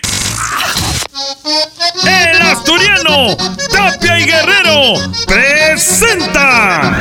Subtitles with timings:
[2.06, 3.36] El asturiano
[3.72, 4.94] Tapia y Guerrero
[5.28, 7.00] presenta.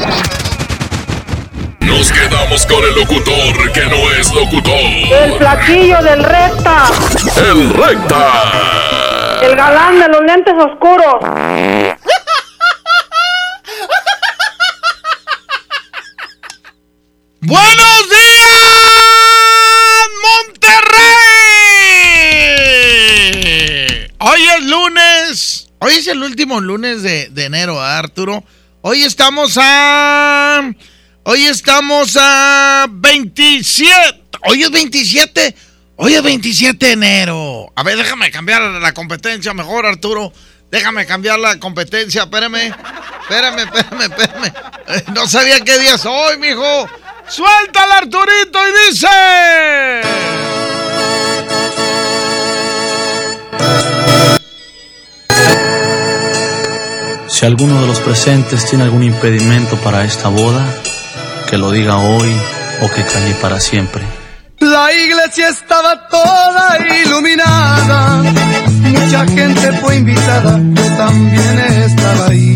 [1.81, 4.73] Nos quedamos con el locutor que no es locutor.
[4.75, 6.85] El flaquillo del recta.
[7.37, 8.43] El recta.
[9.43, 11.17] El galán de los lentes oscuros.
[17.47, 18.59] ¡Buenos días,
[20.49, 20.97] Monterrey!
[24.19, 25.69] Hoy es lunes.
[25.79, 28.43] Hoy es el último lunes de, enero, ¿eh, Arturo.
[28.81, 30.73] Hoy estamos a.
[31.23, 34.23] Hoy estamos a 27.
[34.49, 35.55] Hoy es 27.
[35.95, 37.73] Hoy es 27 de enero.
[37.77, 40.33] A ver, déjame cambiar la competencia mejor, Arturo.
[40.73, 42.25] Déjame cambiar la competencia.
[42.25, 42.75] Espérame.
[43.23, 44.53] Espérame, espérame, espérame.
[45.15, 46.89] No sabía qué día es hoy, mijo.
[47.29, 49.09] Suéltala, Arturito, y dice.
[57.29, 60.65] Si alguno de los presentes tiene algún impedimento para esta boda,
[61.51, 62.35] que lo diga hoy
[62.81, 64.03] o que calle para siempre.
[64.61, 68.23] La iglesia estaba toda iluminada,
[68.83, 72.55] mucha gente fue invitada, yo también estaba ahí.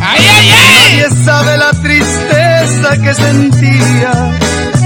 [0.00, 0.78] ¡Ay, ay, ay!
[0.88, 2.37] Nadie sabe la tristeza
[2.96, 4.12] que sentía,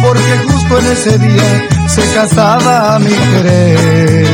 [0.02, 4.26] porque justo en ese día se casaba mi querer.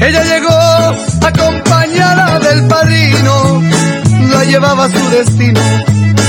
[0.00, 0.58] Ella llegó
[1.26, 3.62] acompañada del padrino,
[4.30, 5.60] la llevaba a su destino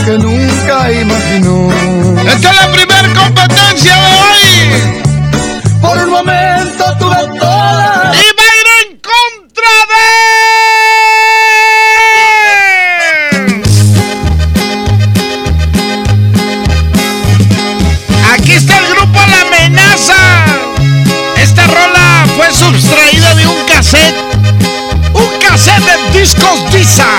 [0.05, 1.69] que nunca imaginó.
[2.27, 5.01] Esta es la primera competencia de hoy.
[5.81, 7.50] Por un momento tuve toda
[26.21, 27.09] discos Disa.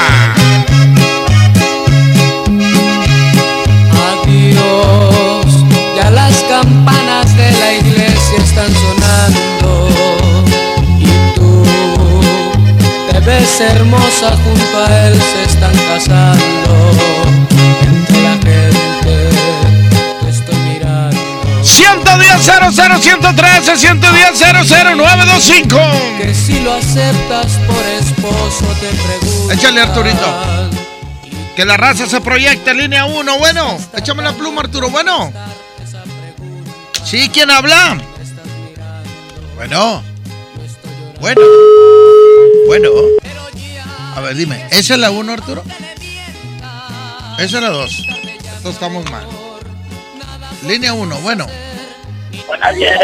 [4.11, 5.65] Adiós,
[5.97, 9.89] ya las campanas de la iglesia están sonando.
[11.01, 11.65] Y tú
[13.11, 16.73] te ves hermosa junto a él se están casando
[22.19, 25.79] 110 00 113 110 00 925.
[26.19, 30.27] que si lo aceptas por esposo te pregunto Échale, Arturito.
[31.57, 33.39] Que la raza se proyecte línea 1.
[33.39, 34.91] Bueno, échame la pluma, Arturo.
[34.91, 35.33] Bueno.
[37.05, 37.99] Sí, ¿quién habla?
[39.57, 40.03] Bueno.
[41.21, 41.43] Bueno.
[42.67, 42.89] Bueno.
[44.17, 44.67] A ver, dime.
[44.71, 45.63] ¿Esa es la 1, Arturo?
[47.39, 48.07] Esa es la 2.
[48.57, 49.27] Esto estamos mal.
[50.67, 51.47] Línea 1, bueno.
[52.47, 52.99] Buenos días.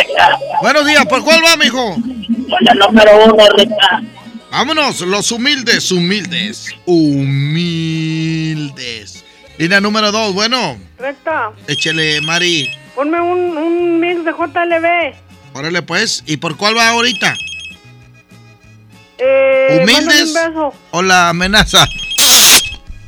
[0.63, 1.95] Buenos días, ¿por cuál va, mijo?
[1.95, 4.03] Con el número uno, Recta.
[4.51, 9.25] Vámonos, los humildes, humildes, humildes.
[9.59, 10.79] Línea número 2, bueno.
[10.99, 11.51] Recta.
[11.67, 12.71] Échele, Mari.
[12.95, 15.15] Ponme un, un mix de JLB.
[15.55, 16.23] Órale, pues.
[16.27, 17.35] ¿Y por cuál va ahorita?
[19.19, 20.29] Eh, ¿Humildes?
[20.29, 20.73] un beso.
[20.93, 21.87] ¿O la amenaza?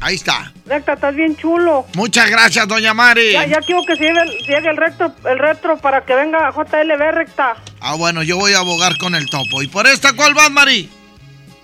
[0.00, 0.52] Ahí está.
[0.70, 1.84] Recta, estás bien chulo.
[1.94, 3.32] Muchas gracias, doña Mari.
[3.32, 6.14] Ya, ya quiero que se llegue, el, se llegue el retro, el retro para que
[6.14, 7.56] venga JLB, Recta.
[7.80, 9.62] Ah, bueno, yo voy a abogar con el topo.
[9.62, 10.88] ¿Y por esta cuál va, Mari?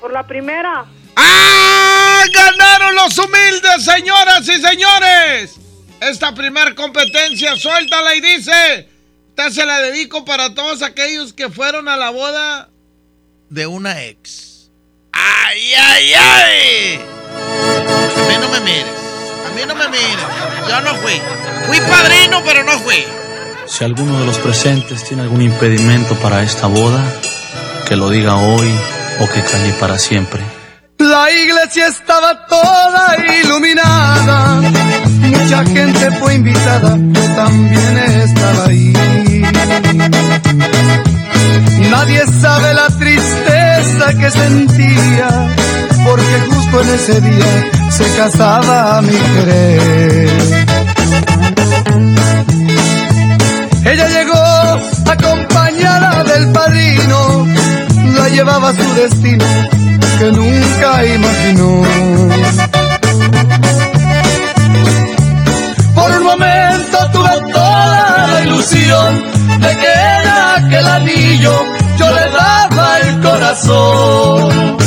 [0.00, 0.86] Por la primera.
[1.14, 2.24] ¡Ah!
[2.34, 5.60] ¡Ganaron los humildes, señoras y señores!
[6.00, 8.88] Esta primer competencia, suéltala y dice:
[9.28, 12.70] Esta se la dedico para todos aquellos que fueron a la boda
[13.50, 14.68] de una ex.
[15.12, 17.15] ¡Ay, ay, ay!
[18.36, 18.94] A mí no me mires.
[19.46, 20.26] A mí no me mires.
[20.68, 21.22] Yo no fui.
[21.66, 23.02] Fui padrino, pero no fui.
[23.66, 27.02] Si alguno de los presentes tiene algún impedimento para esta boda,
[27.88, 28.70] que lo diga hoy
[29.20, 30.42] o que calle para siempre.
[30.98, 34.60] La iglesia estaba toda iluminada,
[35.20, 38.92] mucha gente fue invitada, yo también estaba ahí.
[41.90, 45.28] Nadie sabe la tristeza que sentía,
[46.16, 50.30] porque justo en ese día se casaba mi querer.
[53.84, 54.44] Ella llegó
[55.10, 57.46] acompañada del padrino,
[58.16, 59.44] la llevaba a su destino
[60.18, 61.82] que nunca imaginó.
[65.94, 69.22] Por un momento tuve toda la ilusión
[69.60, 69.92] de que
[70.22, 71.52] era aquel anillo
[71.98, 74.85] yo le daba el corazón.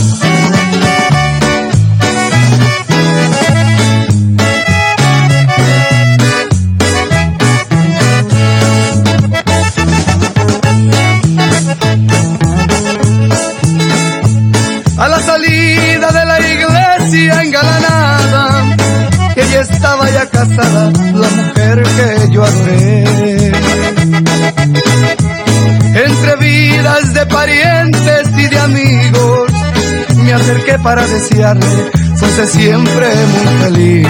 [20.09, 23.51] Ella estaba ya casada, la mujer que yo adoré.
[26.06, 29.51] Entre vidas de parientes y de amigos,
[30.23, 34.07] me acerqué para desearle, fuese siempre muy feliz.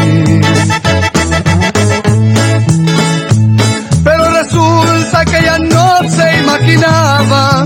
[4.04, 7.66] Pero resulta que ella no se imaginaba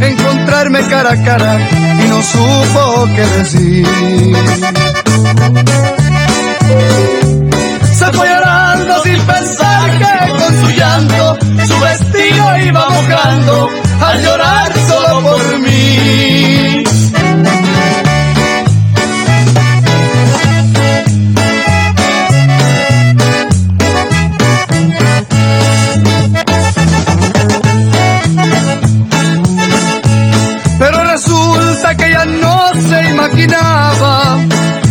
[0.00, 1.58] encontrarme cara a cara
[2.04, 3.86] y no supo qué decir.
[8.12, 13.68] Fue llorando sin pensar que con su llanto su vestido iba mojando
[14.00, 16.84] al llorar solo por mí.
[30.78, 34.38] Pero resulta que ella no se imaginaba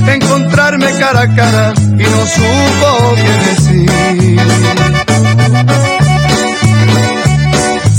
[0.07, 1.75] encontrarme cara a cara
[2.27, 4.39] supo qué decir.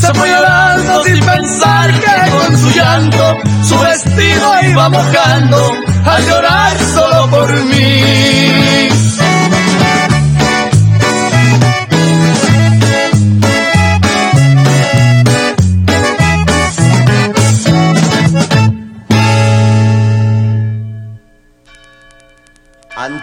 [0.01, 5.73] Se fue llorando sin pensar que con su llanto su vestido iba mojando
[6.05, 8.89] al llorar solo por mí.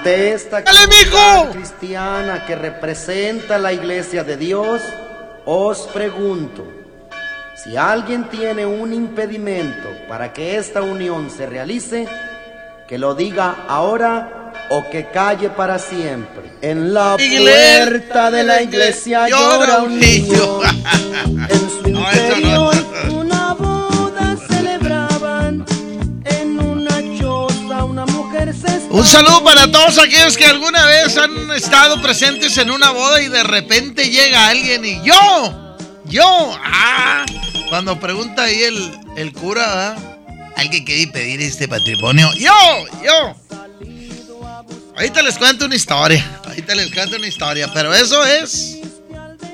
[0.04, 1.52] Ante esta ¡Dale, comunidad mijo!
[1.54, 4.82] cristiana que representa la iglesia de Dios,
[5.46, 6.68] os pregunto,
[7.56, 12.06] si alguien tiene un impedimento para que esta unión se realice,
[12.86, 16.52] que lo diga ahora o que calle para siempre.
[16.62, 20.60] En la puerta de la iglesia llora un niño.
[21.48, 22.76] En su interior
[28.94, 33.28] Un saludo para todos aquellos que alguna vez han estado presentes en una boda y
[33.28, 35.76] de repente llega alguien y yo,
[36.06, 37.26] yo, ah,
[37.70, 39.96] cuando pregunta ahí el, el cura,
[40.56, 42.54] alguien quiere pedir este patrimonio, yo,
[43.04, 43.36] yo.
[44.96, 48.78] Ahorita les cuento una historia, ahorita les cuento una historia, pero eso es,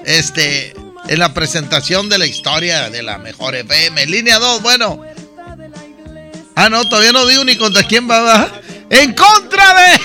[0.03, 0.74] este,
[1.07, 5.01] en la presentación de la historia de la mejor FM, línea 2, bueno.
[6.56, 8.62] Ah, no, todavía no digo ni contra quién va, ¿verdad?
[8.89, 10.00] En contra de.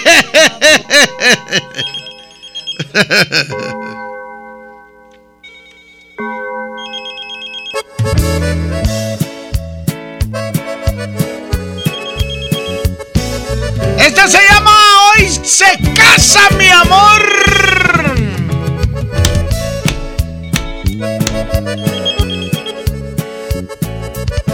[13.98, 14.76] Esta se llama
[15.16, 17.22] Hoy se casa mi amor.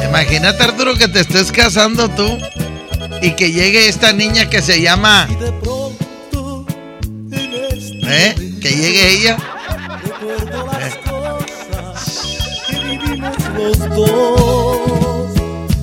[0.08, 2.38] Imagínate Arturo que te estés casando tú
[3.22, 5.28] y que llegue esta niña que se llama
[8.12, 8.34] ¿Eh?
[8.60, 9.36] Que llegue ella.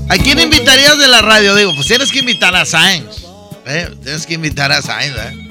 [0.10, 1.56] ¿A quién invitarías de la radio?
[1.56, 3.24] Digo, pues tienes que invitar a Sainz.
[3.66, 3.90] ¿eh?
[4.04, 5.48] Tienes que invitar a Sainz, ¿eh?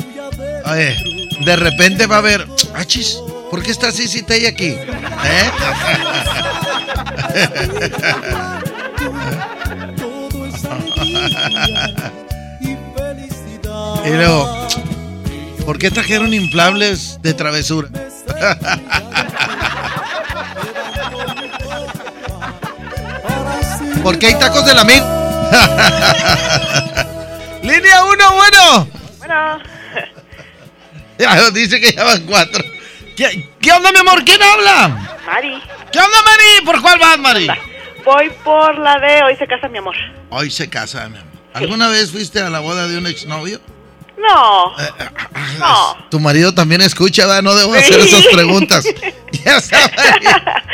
[0.66, 0.96] Oye,
[1.44, 2.46] de repente va a haber.
[2.74, 3.18] Achis,
[3.50, 4.76] ¿por qué está así si está ella aquí?
[4.76, 5.50] ¿Eh?
[14.04, 14.68] y luego,
[15.64, 17.88] ¿por qué trajeron inflables de travesura?
[24.02, 25.02] ¿Por qué hay tacos de la mil?
[27.62, 28.88] Línea 1, bueno.
[29.18, 29.58] Bueno,
[31.18, 32.62] Ya, dice que ya van cuatro.
[33.16, 34.24] ¿Qué, qué onda, mi amor?
[34.24, 35.18] ¿Quién habla?
[35.26, 36.64] Mari, ¿Qué onda, Mari?
[36.64, 37.48] ¿Por cuál vas, Mari?
[38.06, 39.94] Voy por la de hoy se casa mi amor.
[40.30, 41.30] Hoy se casa, mi amor.
[41.52, 43.60] ¿Alguna vez fuiste a la boda de un exnovio?
[44.18, 44.74] No.
[45.58, 45.96] No.
[46.10, 47.42] Tu marido también escucha, ¿verdad?
[47.42, 48.08] No debo hacer Sí.
[48.08, 48.84] esas preguntas.
[49.44, 49.90] Ya sabes.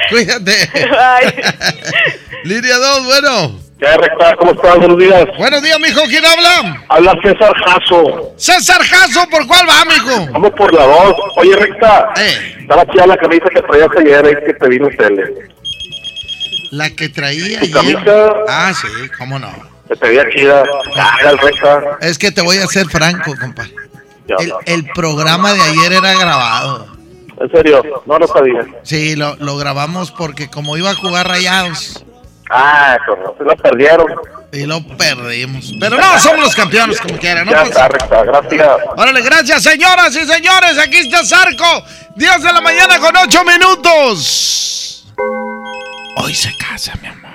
[0.09, 0.71] Cuídate.
[2.45, 3.59] Lidia 2, bueno.
[3.79, 4.37] ¿Qué recta?
[4.37, 4.79] ¿Cómo estás?
[4.79, 5.25] Buenos días.
[5.37, 6.01] Buenos días, mijo.
[6.09, 6.85] ¿Quién habla?
[6.89, 8.33] Habla César Jasso.
[8.37, 10.27] César Jasso, ¿por cuál va, mijo?
[10.33, 11.15] Vamos por la dos.
[11.37, 12.13] Oye, recta.
[12.17, 12.57] Eh.
[12.61, 15.25] Estaba chida la camisa que traías ayer, es que te vino en tele.
[16.73, 18.01] La que traía ¿Tu camisa?
[18.49, 18.89] Ah, sí,
[19.19, 19.53] cómo no.
[19.89, 20.65] Que te veía chida.
[20.97, 21.19] Ah.
[22.01, 23.67] Es que te voy a ser franco, compa.
[24.27, 24.59] Ya, El, no.
[24.65, 26.87] el programa de ayer era grabado.
[27.39, 28.65] En serio, no lo sabía.
[28.85, 32.03] Sí, lo, lo grabamos porque como iba a jugar rayados
[32.51, 34.07] Ah, eso, se lo perdieron.
[34.53, 35.73] y lo perdimos.
[35.79, 37.45] Pero no, somos los campeones, como quieran.
[37.45, 37.53] ¿no?
[37.53, 38.25] Ya está, recta.
[38.25, 38.69] Gracias.
[38.97, 40.79] Órale, gracias, señoras y señores.
[40.79, 41.85] Aquí está Zarco.
[42.17, 45.05] 10 de la mañana con 8 minutos.
[46.17, 47.33] Hoy se casa, mi amor.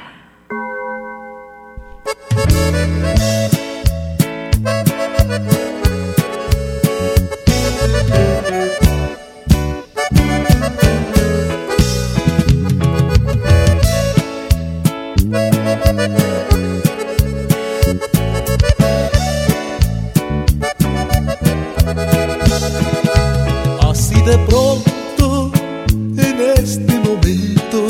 [23.81, 25.51] Así de pronto,
[25.89, 27.88] en este momento,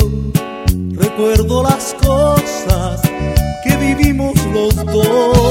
[1.18, 3.00] recuerdo las cosas
[3.64, 5.48] que vivimos los dos.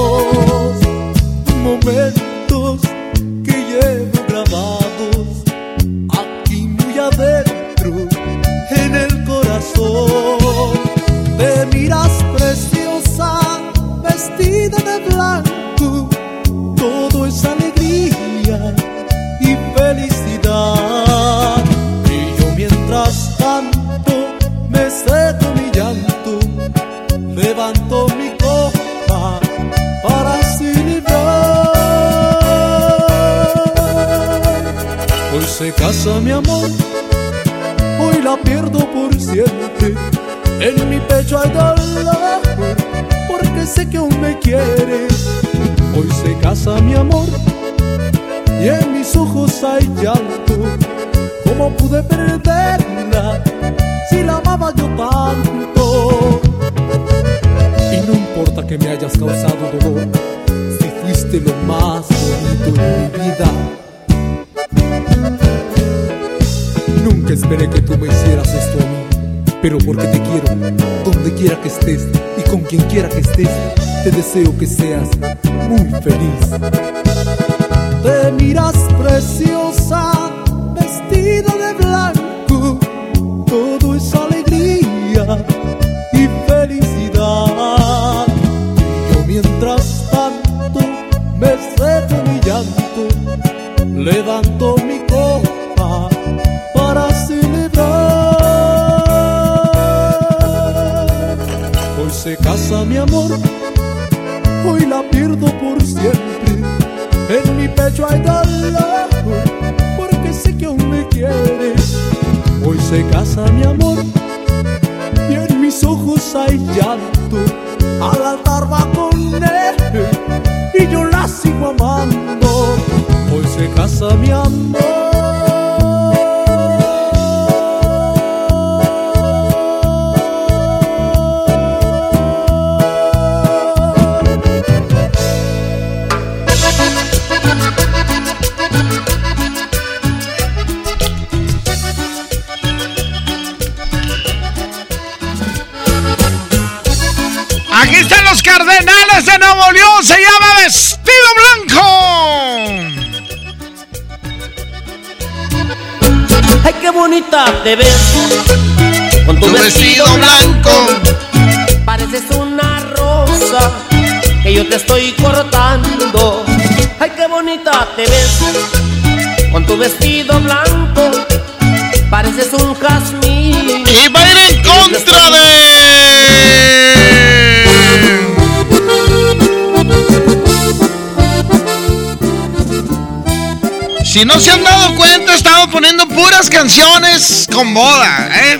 [186.58, 188.60] Canciones con boda, ¿eh?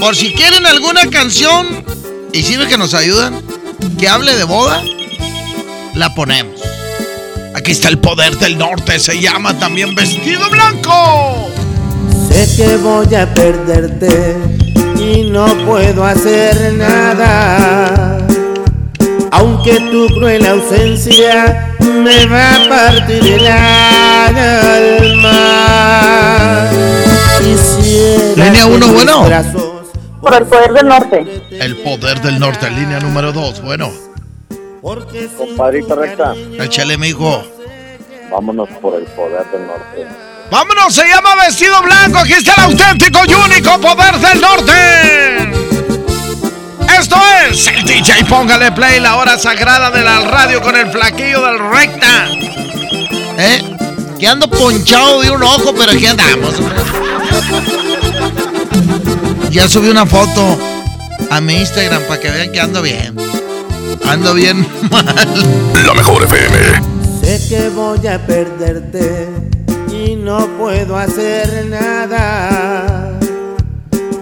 [0.00, 1.84] Por si quieren alguna canción
[2.32, 3.40] y sirve que nos ayudan,
[4.00, 4.82] que hable de boda,
[5.94, 6.60] la ponemos.
[7.54, 11.52] Aquí está el poder del norte, se llama también Vestido Blanco.
[12.28, 14.36] Sé que voy a perderte
[14.98, 18.18] y no puedo hacer nada.
[19.30, 24.80] Aunque tu cruel ausencia me va a partir el alma.
[28.36, 29.24] Línea uno, que mis bueno.
[29.24, 29.72] brazos
[30.20, 31.42] Por el poder del norte.
[31.50, 33.60] El poder del norte, línea número dos.
[33.62, 33.90] Bueno,
[35.36, 37.42] Compadrito recta, échale, mijo.
[38.30, 40.06] vámonos por el poder del norte.
[40.50, 42.18] Vámonos, se llama Vestido Blanco.
[42.18, 44.72] Aquí está el auténtico y único poder del norte.
[46.98, 47.16] Esto
[47.48, 48.24] es el DJ.
[48.28, 52.28] Póngale play, la hora sagrada de la radio con el flaquillo del recta.
[53.38, 53.62] ¿Eh?
[54.18, 56.54] Que ando ponchado de un ojo, pero aquí andamos.
[59.50, 60.56] Ya subí una foto
[61.30, 63.16] a mi Instagram para que vean que ando bien.
[64.06, 65.84] Ando bien mal.
[65.86, 66.56] La mejor FM.
[67.22, 69.28] Sé que voy a perderte
[69.92, 73.18] y no puedo hacer nada.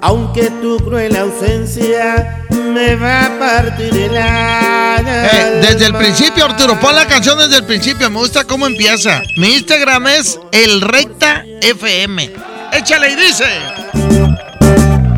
[0.01, 5.27] Aunque tu cruel ausencia me va a partir el alma.
[5.27, 8.09] Eh, desde el principio, Arturo, pon la canción desde el principio.
[8.11, 9.21] Me gusta cómo empieza.
[9.37, 12.33] Mi Instagram es el recta FM.
[12.73, 13.45] Échale y dice.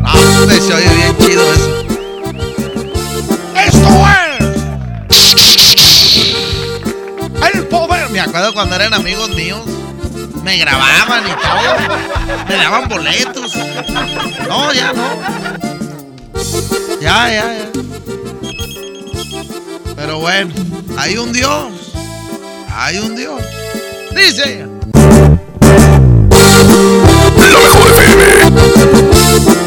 [0.03, 0.17] Ah,
[0.47, 1.85] se oye bien chido eso.
[3.55, 4.35] Esto es.
[7.53, 8.09] El poder.
[8.09, 9.61] Me acuerdo cuando eran amigos míos.
[10.43, 11.75] Me grababan y todo.
[12.47, 13.55] Me daban boletos.
[14.47, 15.09] No, ya no.
[17.01, 17.69] Ya, ya, ya.
[19.95, 20.53] Pero bueno,
[20.97, 21.67] hay un Dios.
[22.73, 23.41] Hay un Dios.
[24.15, 24.70] Dice.
[27.37, 29.61] La mejor FM.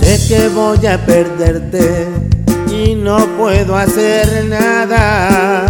[0.00, 2.06] Sé que voy a perderte
[2.70, 5.65] y no puedo hacer nada.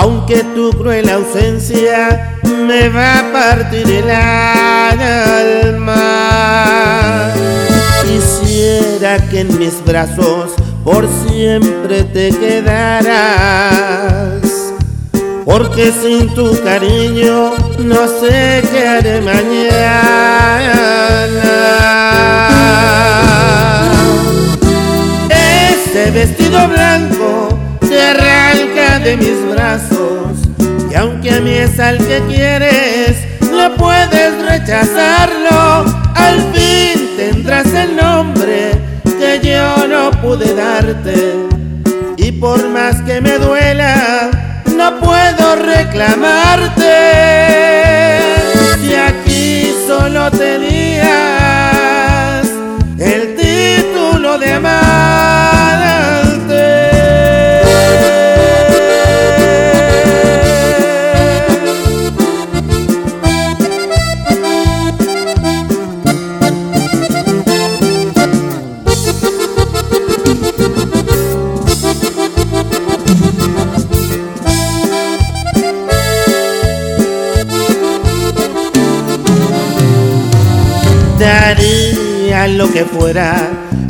[0.00, 5.96] Aunque tu cruel ausencia me va a partir el alma.
[8.04, 10.52] Quisiera que en mis brazos
[10.84, 13.08] por siempre te quedaras.
[15.44, 19.48] Porque sin tu cariño no sé qué haré mañana.
[25.28, 27.58] Ese vestido blanco
[27.88, 28.14] se
[29.04, 30.38] de mis brazos.
[30.90, 35.84] Y aunque a mí es al que quieres, no puedes rechazarlo.
[36.14, 38.72] Al fin tendrás el nombre
[39.04, 41.34] que yo no pude darte.
[42.16, 44.30] Y por más que me duela,
[44.76, 46.94] no puedo reclamarte.
[48.80, 51.08] Si aquí solo tenías
[52.98, 55.07] el título de amarte.
[82.56, 83.36] Lo que fuera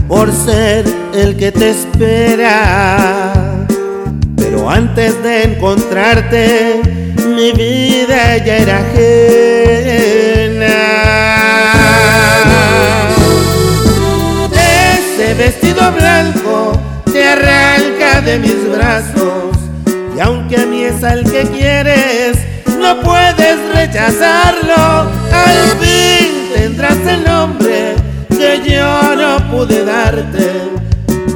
[0.09, 3.37] por ser el que te espera.
[4.37, 6.83] Pero antes de encontrarte,
[7.37, 9.07] mi vida ya era ajena.
[14.53, 16.73] Ese vestido blanco
[17.13, 19.57] te arranca de mis brazos.
[20.17, 22.37] Y aunque a mí es al que quieres,
[22.79, 25.11] no puedes rechazarlo.
[25.33, 27.78] Al fin tendrás el nombre
[28.49, 30.49] que yo no pude darte.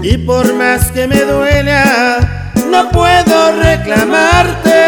[0.02, 4.80] Y por más que me duela, no puedo reclamarte.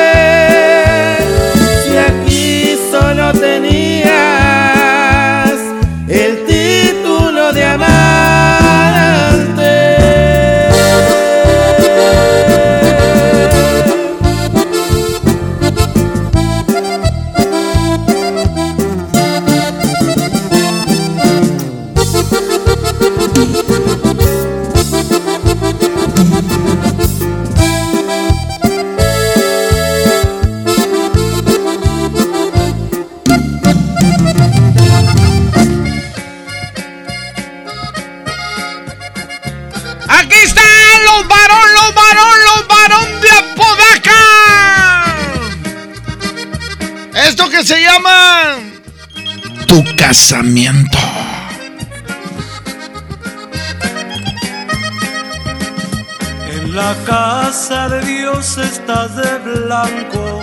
[1.85, 3.84] Si aquí solo tenías
[50.25, 50.99] tu casamiento.
[56.73, 60.41] la casa de Dios estás de blanco,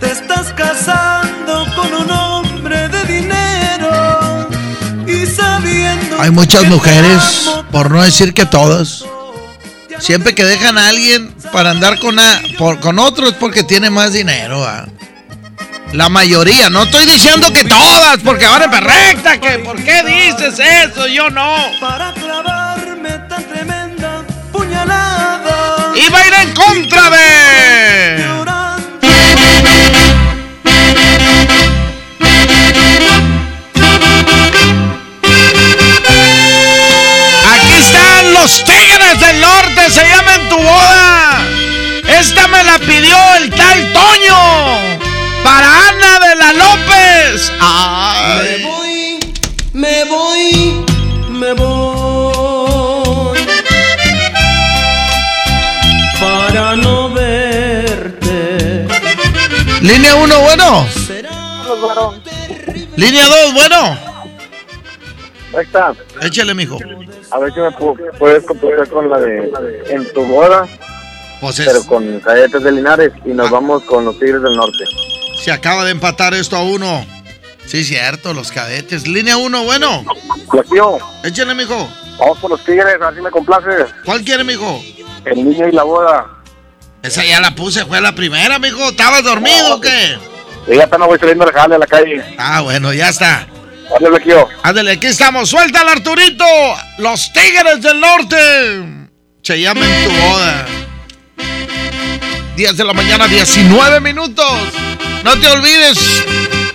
[0.00, 4.48] te estás casando con un hombre de dinero
[5.06, 6.20] y sabiendo.
[6.20, 9.04] Hay muchas mujeres, por no decir que todas,
[10.00, 12.16] siempre que dejan a alguien para andar con,
[12.80, 14.66] con otro es porque tiene más dinero.
[15.92, 20.58] La mayoría, no estoy diciendo que todas, porque ahora es perfecta, que ¿por qué dices
[20.58, 21.06] eso?
[21.06, 21.56] Yo no.
[21.80, 24.22] Para clavarme tan tremenda
[24.52, 25.92] puñalada.
[25.96, 28.28] Y va a ir en contra de.
[37.50, 41.46] Aquí están los Tigres del Norte, se llaman tu boda.
[42.20, 45.07] Esta me la pidió el tal Toño
[45.48, 47.52] para Ana de la López.
[48.44, 49.18] Me voy,
[49.72, 50.84] me voy,
[51.30, 53.38] me voy.
[56.20, 58.86] Para no verte.
[59.80, 60.86] Línea 1, bueno.
[62.96, 63.98] Línea 2, bueno.
[65.56, 65.94] Ahí está.
[66.20, 66.78] Échale, mijo.
[67.30, 67.70] A ver si me
[68.18, 69.50] puedes complacer con la de
[69.88, 70.66] En tu boda.
[71.40, 74.84] Pues Pero con cadetes de Linares y nos vamos con los Tigres del Norte.
[75.40, 77.06] Se acaba de empatar esto a uno.
[77.66, 79.06] Sí, cierto, los cadetes.
[79.06, 80.04] Línea 1, bueno.
[80.70, 80.98] tío.
[81.22, 81.88] Échale, mijo.
[82.18, 83.92] Vamos por los tigres, así me complace.
[84.04, 84.82] ¿Cuál quiere, mijo?
[85.24, 86.26] El niño y la boda.
[87.02, 88.88] Esa ya la puse, fue la primera, mijo.
[88.88, 90.18] ¿Estabas dormido o qué?
[90.68, 92.24] Ya apenas voy saliendo al jale a la calle.
[92.38, 93.46] Ah, bueno, ya está.
[93.96, 94.46] Ándale, tío.
[94.62, 95.48] Ándale, aquí estamos.
[95.48, 96.44] Suelta Arturito.
[96.98, 99.08] Los Tigres del Norte.
[99.42, 100.66] Se llaman tu boda.
[102.56, 104.52] 10 de la mañana, 19 minutos.
[105.28, 105.98] No te olvides,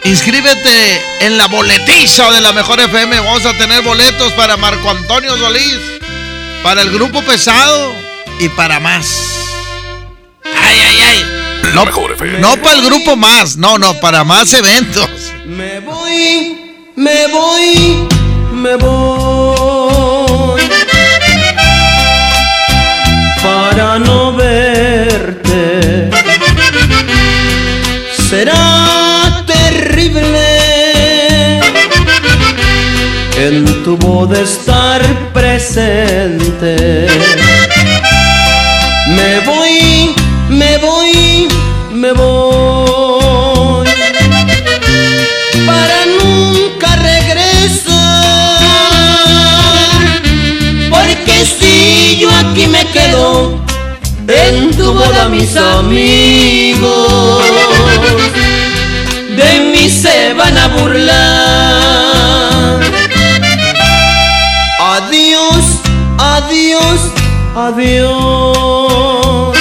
[0.04, 3.20] inscríbete en la boletiza de la Mejor FM.
[3.22, 5.80] Vamos a tener boletos para Marco Antonio Solís,
[6.62, 7.96] para el grupo pesado
[8.40, 9.08] y para más.
[10.44, 11.72] Ay, ay, ay.
[11.74, 12.38] No, Mejor FM.
[12.42, 15.10] no para el grupo más, no, no, para más eventos.
[15.48, 18.08] Me voy, me voy,
[18.52, 20.62] me voy.
[23.42, 24.23] Para no
[28.34, 30.48] será terrible
[33.46, 35.02] en tu boda estar
[35.34, 36.76] presente.
[39.18, 40.16] Me voy,
[40.50, 41.48] me voy,
[41.92, 43.88] me voy
[45.70, 47.94] para nunca regresar.
[50.90, 53.64] Porque si yo aquí me quedo
[54.28, 57.44] en tu boda, mis amigos
[59.36, 61.14] de mí se van a burlar.
[64.80, 65.64] Adiós,
[66.18, 67.00] adiós,
[67.56, 69.58] adiós.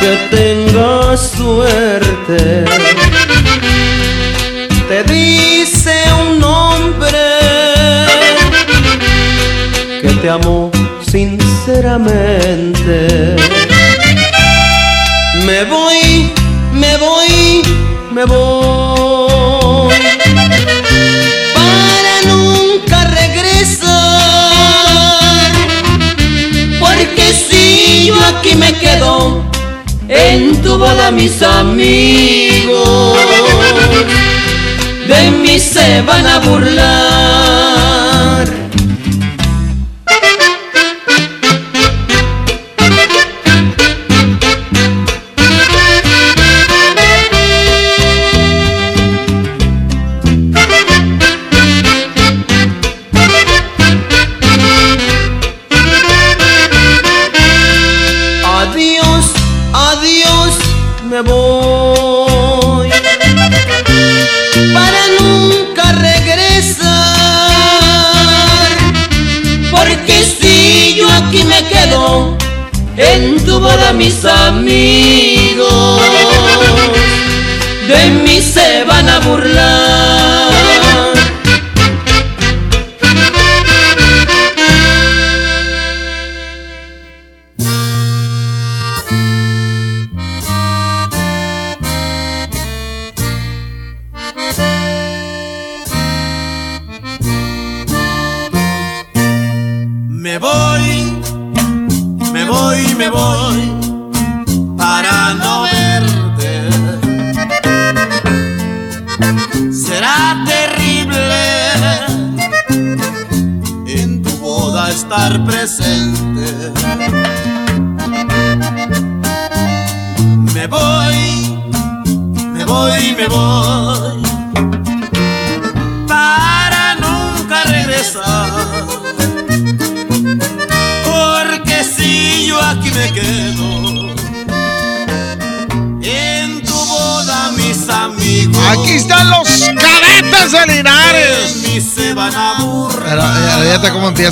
[0.00, 2.64] Que tengas suerte.
[4.88, 7.18] Te dice un hombre
[10.02, 10.70] que te amo
[11.64, 13.36] sinceramente.
[15.46, 16.32] Me voy,
[16.72, 17.62] me voy,
[18.12, 19.92] me voy.
[21.54, 23.90] Para nunca regresar.
[26.78, 29.44] Porque si yo aquí me quedo
[30.08, 33.18] en tu boda, mis amigos
[35.08, 37.69] de mí se van a burlar.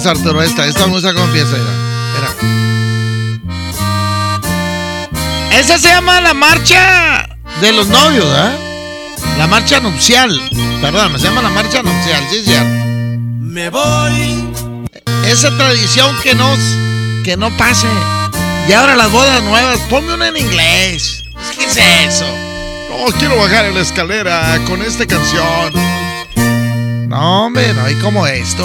[0.07, 0.67] Arturo esta.
[0.67, 1.57] Esta empieza.
[1.57, 2.59] Mira, mira.
[5.59, 7.29] Esa se llama la marcha
[7.61, 8.53] de los novios, ¿ah?
[9.39, 10.31] La marcha nupcial.
[10.81, 12.55] Perdón, se llama la marcha nupcial, sí, sí.
[13.41, 14.45] Me voy.
[15.27, 16.49] Esa tradición que no,
[17.25, 17.89] que no pase.
[18.69, 21.25] Y ahora las bodas nuevas, ponme una en inglés.
[21.57, 21.77] ¿Qué es
[22.15, 22.27] eso?
[22.91, 25.73] No, quiero bajar en la escalera con esta canción.
[27.09, 28.65] No, hombre, no hay como esto.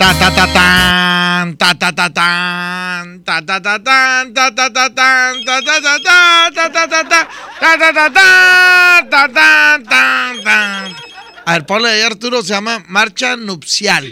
[0.00, 4.88] Ta ta ta tan, ta ta ta tan, ta ta ta tan, ta ta ta
[4.88, 7.20] tan, ta ta ta ta, ta ta ta ta,
[7.60, 10.96] ta ta ta ta, ta tan.
[11.44, 14.10] A ver, ponle ahí Arturo, se llama Marcha Nupcial.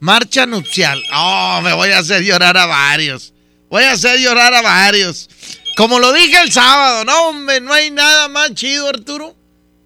[0.00, 1.02] Marcha Nupcial.
[1.14, 3.32] Oh, me voy a hacer llorar a varios.
[3.70, 5.30] Voy a hacer llorar a varios.
[5.78, 9.34] Como lo dije el sábado, no, hombre, no hay nada más chido, Arturo.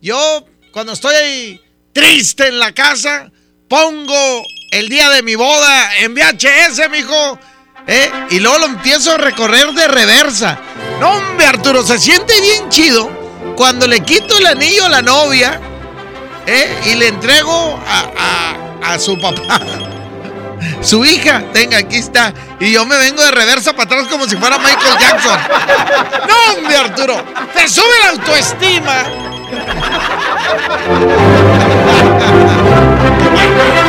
[0.02, 1.60] Yo, cuando estoy ahí
[1.92, 3.30] triste en la casa,
[3.68, 7.38] pongo el día de mi boda en VHS, mijo.
[7.86, 8.10] ¿eh?
[8.30, 10.58] Y luego lo empiezo a recorrer de reversa.
[11.00, 13.08] No, hombre, Arturo, se siente bien chido
[13.56, 15.60] cuando le quito el anillo a la novia
[16.46, 16.80] ¿eh?
[16.86, 19.60] y le entrego a, a- a su papá.
[20.80, 22.32] Su hija, tenga, aquí está.
[22.58, 25.38] Y yo me vengo de reversa para atrás como si fuera Michael Jackson.
[26.26, 27.22] No, hombre, Arturo.
[27.54, 29.04] Te sube la autoestima.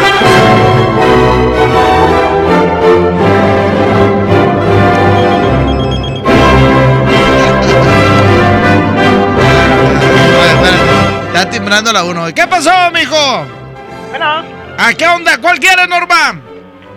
[12.03, 12.33] la.
[12.33, 13.45] ¿Qué pasó, mijo?
[14.09, 14.43] Bueno,
[14.77, 15.37] ¿A qué onda?
[15.39, 16.39] ¿Cuál quieres, Norma?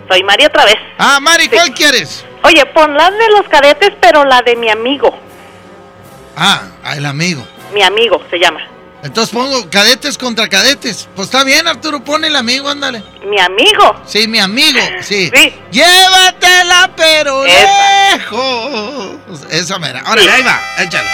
[0.07, 0.75] soy Mari otra vez.
[0.97, 2.25] Ah, Mari, ¿cuál quieres?
[2.43, 5.17] Oye, pon la de los cadetes, pero la de mi amigo.
[6.35, 6.63] Ah,
[6.95, 7.45] el amigo.
[7.73, 8.59] Mi amigo se llama.
[9.03, 11.07] Entonces pongo cadetes contra cadetes.
[11.15, 13.03] Pues está bien, Arturo, pon el amigo, ándale.
[13.25, 14.01] Mi amigo.
[14.05, 15.31] Sí, mi amigo, sí.
[15.71, 19.39] Llévatela, pero lejos.
[19.49, 20.01] Esa mera.
[20.05, 21.09] Ahora, ahí va, échale.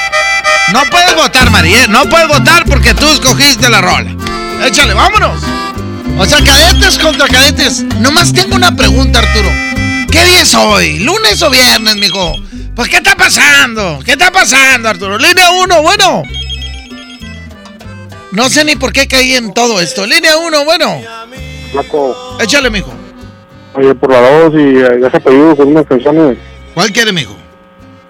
[0.73, 1.87] No puedes votar, Mari, ¿eh?
[1.87, 4.13] No puedes votar porque tú escogiste la rola.
[4.65, 5.41] Échale, vámonos.
[6.17, 7.83] O sea, cadetes contra cadetes.
[7.99, 9.49] Nomás tengo una pregunta, Arturo.
[10.11, 10.99] ¿Qué día es hoy?
[10.99, 12.35] ¿Lunes o viernes, mijo?
[12.75, 13.99] Pues, ¿qué está pasando?
[14.03, 15.17] ¿Qué está pasando, Arturo?
[15.17, 16.23] Línea 1, bueno.
[18.31, 20.05] No sé ni por qué caí en todo esto.
[20.05, 21.01] Línea 1, bueno.
[21.71, 22.93] Flaco, Échale, mijo.
[23.73, 26.37] oye, por la dos y eh, ya se pedido con unas canciones.
[26.73, 27.35] ¿Cuál quiere, mijo?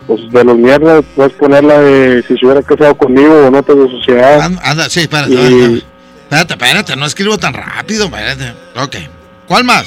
[0.07, 3.89] Pues de los viernes puedes ponerla de si se hubiera casado conmigo o notas de
[3.89, 4.41] sociedad.
[4.41, 5.83] Anda, sí, espérate, Y- espérate,
[6.29, 8.53] espérate, espérate, no escribo tan rápido, espérate.
[8.75, 8.95] Ok.
[9.47, 9.85] ¿Cuál más?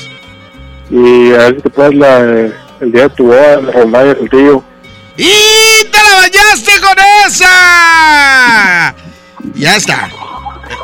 [0.90, 4.14] Y a ver si te puedes la de- el día de tu boda, la rondalla
[4.14, 4.62] del tío.
[5.16, 8.94] ¡Y te la bañaste con esa!
[9.54, 10.10] Ya está.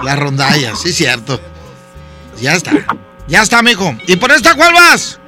[0.03, 1.41] La rondalla, sí, cierto.
[2.41, 2.73] Ya está.
[3.29, 3.95] Ya está, mijo.
[4.07, 5.19] ¿Y por esta cuál vas?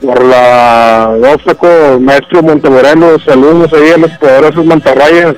[0.00, 5.34] Por la dos, Flaco, maestro Montemorelos, saludos ahí a los poderosos mantarrayas.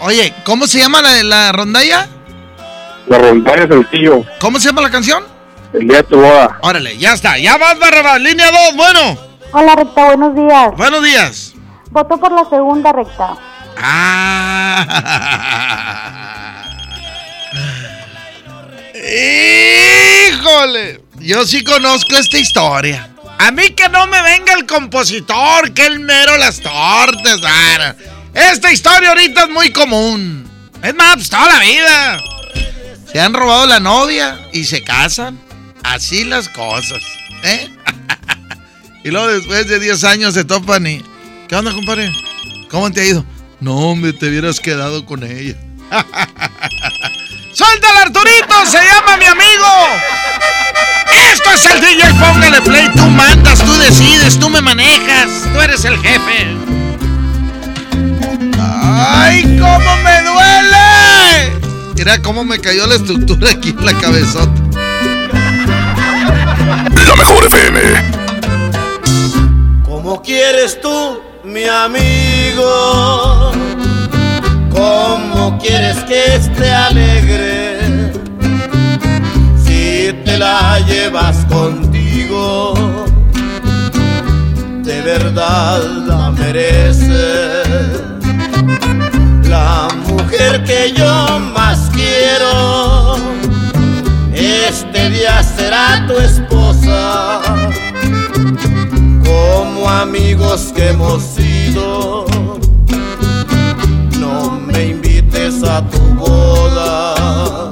[0.00, 2.08] Oye, ¿cómo se llama la, la rondalla?
[3.08, 5.24] La rondalla del tío, ¿Cómo se llama la canción?
[5.72, 6.58] el día de tu boda.
[6.60, 7.38] Órale, ya está.
[7.38, 8.20] Ya vas, Barrabás.
[8.20, 9.16] Línea 2, bueno.
[9.52, 10.70] Hola, recta, buenos días.
[10.76, 11.54] Buenos días.
[11.90, 13.34] Voto por la segunda, recta.
[13.78, 14.82] Ah.
[19.02, 21.00] ¡Híjole!
[21.18, 23.08] Yo sí conozco esta historia.
[23.38, 27.40] A mí que no me venga el compositor, que el mero las tortas.
[27.44, 27.94] ah,
[28.32, 30.48] Esta historia ahorita es muy común.
[30.82, 32.20] Es más, pues, toda la vida.
[33.12, 35.38] Se han robado la novia y se casan.
[35.82, 37.02] Así las cosas.
[37.42, 37.68] ¿eh?
[39.04, 41.02] y luego después de 10 años se topan y...
[41.48, 42.12] ¿Qué onda, compadre?
[42.70, 43.24] ¿Cómo te ha ido?
[43.60, 45.56] No, hombre, te hubieras quedado con ella.
[47.62, 48.66] ¡Suéltala, Arturito!
[48.66, 49.66] ¡Se llama mi amigo!
[51.32, 52.12] ¡Esto es el DJ!
[52.14, 52.88] Póngale play.
[52.88, 55.28] Tú mandas, tú decides, tú me manejas.
[55.52, 56.56] Tú eres el jefe.
[58.58, 61.52] ¡Ay, cómo me duele!
[61.94, 64.60] Mira cómo me cayó la estructura aquí en la cabezota.
[67.06, 67.80] La mejor FM.
[69.84, 73.52] ¿Cómo quieres tú, mi amigo?
[74.74, 78.12] ¿Cómo quieres que esté alegre?
[79.64, 82.74] Si te la llevas contigo,
[84.82, 88.02] de verdad la mereces.
[90.32, 93.16] mujer que yo más quiero.
[94.32, 97.40] Este día será tu esposa.
[99.24, 102.24] Como amigos que hemos sido.
[105.76, 107.70] A tu boda.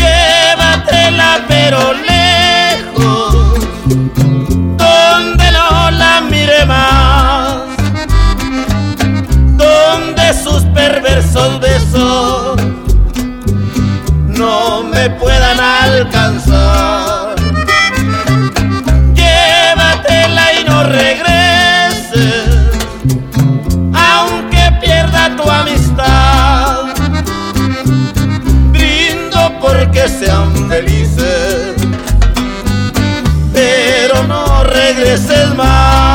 [0.00, 1.80] Llévatela pero
[2.12, 3.34] lejos.
[4.82, 7.62] Donde no la mire más.
[9.64, 12.60] Donde sus perversos besos
[14.26, 16.95] no me puedan alcanzar.
[34.96, 36.05] Regreses más.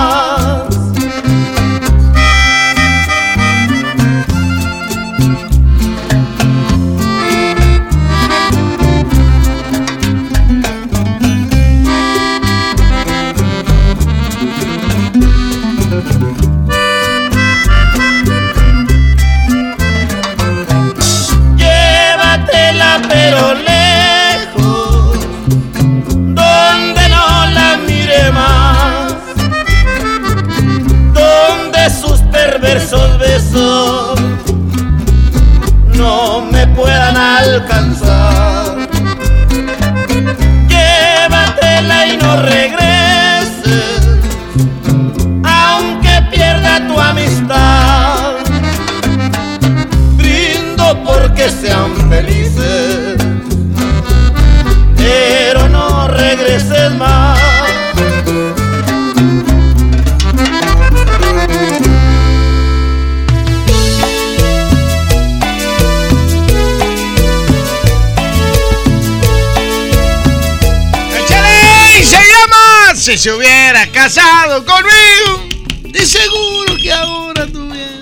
[74.04, 75.48] Casado conmigo.
[75.84, 78.02] De seguro que ahora tuviera.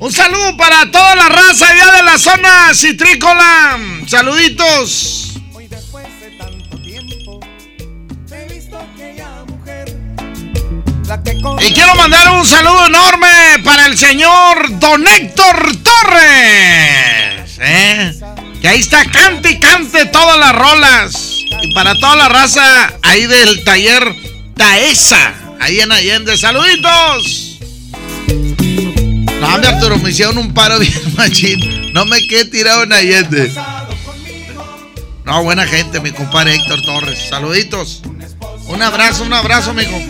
[0.00, 3.78] Un saludo para toda la raza allá de la zona citrícola.
[4.08, 5.34] Saluditos.
[11.60, 13.28] Y quiero mandar un saludo enorme
[13.64, 17.58] para el señor Don Héctor Torres.
[17.60, 18.14] ¿eh?
[18.60, 21.17] Que ahí está, cante y cante todas las rolas.
[21.78, 24.02] Para toda la raza ahí del taller
[24.56, 26.36] Taesa, ahí en Allende.
[26.36, 27.60] ¡Saluditos!
[29.40, 31.92] No, hombre, Arturo, me hicieron un paro bien machín.
[31.92, 33.52] No me quedé tirado en Allende.
[35.24, 37.28] No, buena gente, mi compadre Héctor Torres.
[37.30, 38.02] Saluditos.
[38.66, 40.02] Un abrazo, un abrazo, mijo.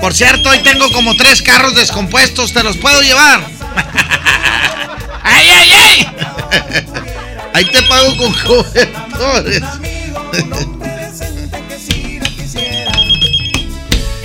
[0.00, 2.52] Por cierto, hoy tengo como tres carros descompuestos.
[2.52, 3.40] ¿Te los puedo llevar?
[5.22, 6.08] ¡Ay, ay, ay!
[7.54, 9.62] Ahí te pago con cobertores.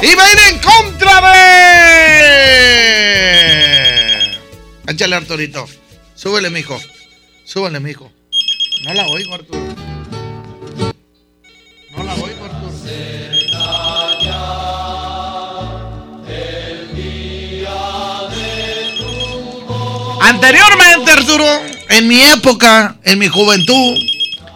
[0.02, 1.58] Y va a ir en contra de.
[4.88, 5.66] Échale, Arturito.
[6.16, 6.80] Súbele, mijo.
[7.46, 8.12] Súbele, mijo.
[8.84, 9.60] No la oigo, Arturo.
[11.96, 12.68] No la oigo, Arturo.
[20.22, 23.98] Anteriormente, Arturo, en mi época, en mi juventud,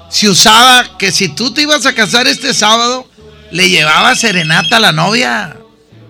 [0.09, 3.07] se usaba que si tú te ibas a casar este sábado,
[3.51, 5.57] le llevaba serenata a la novia.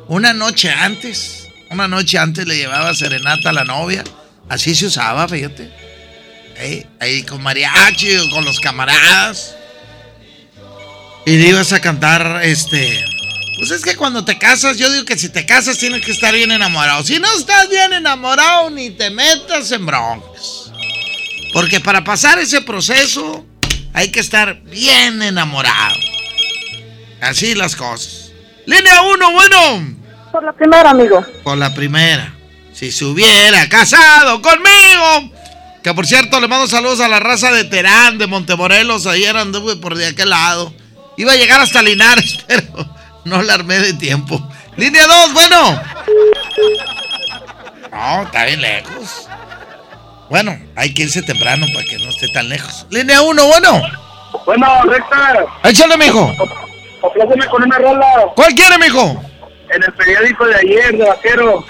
[0.08, 1.48] Una noche antes.
[1.70, 4.04] Una noche antes le llevaba serenata a la novia.
[4.50, 5.72] Así se usaba, fíjate.
[7.00, 9.56] Ahí, con mariachi o con los camaradas.
[11.26, 13.04] Y le ibas a cantar, este.
[13.58, 16.34] Pues es que cuando te casas, yo digo que si te casas tienes que estar
[16.34, 17.04] bien enamorado.
[17.04, 20.72] Si no estás bien enamorado, ni te metas en broncas.
[21.54, 23.46] Porque para pasar ese proceso
[23.94, 26.11] hay que estar bien enamorado.
[27.22, 28.32] Así las cosas.
[28.66, 29.96] Línea 1, bueno.
[30.32, 31.26] Por la primera, amigo.
[31.44, 32.34] Por la primera.
[32.74, 35.32] Si se hubiera casado conmigo.
[35.84, 39.08] Que por cierto, le mando saludos a la raza de Terán, de Montemorelos.
[39.08, 40.74] Ayer anduve por de aquel lado.
[41.18, 42.64] Iba a llegar hasta Linares, pero
[43.26, 44.42] no la armé de tiempo.
[44.78, 45.82] Línea 2, bueno.
[47.92, 49.28] No, está bien lejos.
[50.30, 52.88] Bueno, hay que irse temprano para que no esté tan lejos.
[52.90, 53.82] Línea 1, bueno.
[54.46, 55.46] Bueno, recta.
[55.64, 56.34] Échale, mijo.
[57.02, 58.08] Compláceme con una rola.
[58.36, 59.22] ¿Cuál quiere, mijo?
[59.74, 61.66] En el periódico de ayer, de vaquero.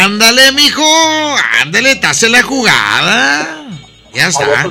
[0.00, 1.36] Ándale, mijo.
[1.60, 3.66] Ándale, te hace la jugada.
[4.14, 4.64] Ya está.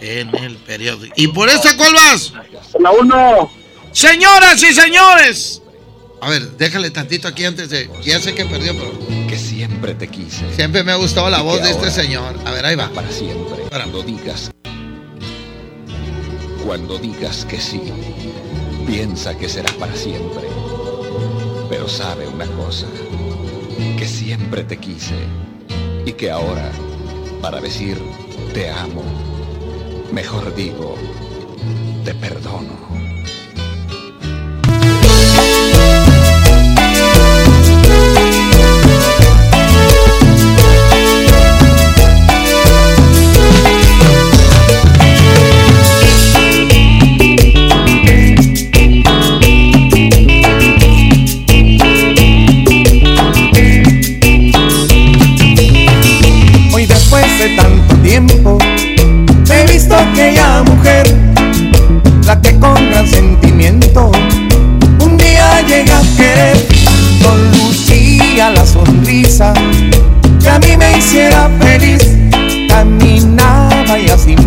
[0.00, 1.14] En el periódico.
[1.16, 2.32] ¿Y por esta cuál vas?
[2.78, 3.50] La 1.
[3.92, 5.62] Señoras y señores,
[6.20, 7.88] A ver, déjale tantito aquí antes de.
[8.02, 8.92] Ya sé que perdió, pero.
[9.28, 10.52] Que siempre te quise.
[10.54, 12.34] Siempre me ha gustado la voz de este señor.
[12.44, 12.88] A ver, ahí va.
[12.90, 13.62] Para siempre.
[13.70, 14.50] Cuando digas.
[16.66, 17.80] Cuando digas que sí,
[18.86, 20.48] piensa que será para siempre.
[21.68, 22.86] Pero sabe una cosa.
[23.98, 25.14] Que siempre te quise.
[26.06, 26.70] Y que ahora,
[27.40, 27.98] para decir
[28.52, 29.02] te amo,
[30.12, 30.94] mejor digo,
[32.04, 32.93] te perdono.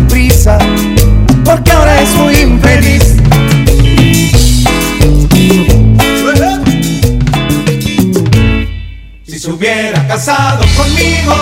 [0.08, 0.58] Prisa,
[1.44, 3.16] porque ahora es muy infeliz.
[9.26, 11.34] Si se hubiera casado conmigo,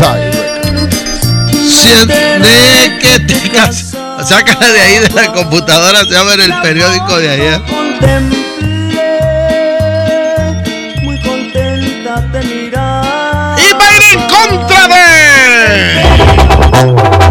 [1.68, 3.96] Siente que tengas.
[4.28, 7.60] Sácala de ahí de la computadora, se llama en el periódico de ayer.
[11.02, 13.58] Muy contenta te mirar.
[13.58, 14.98] Y va a ir en contra de.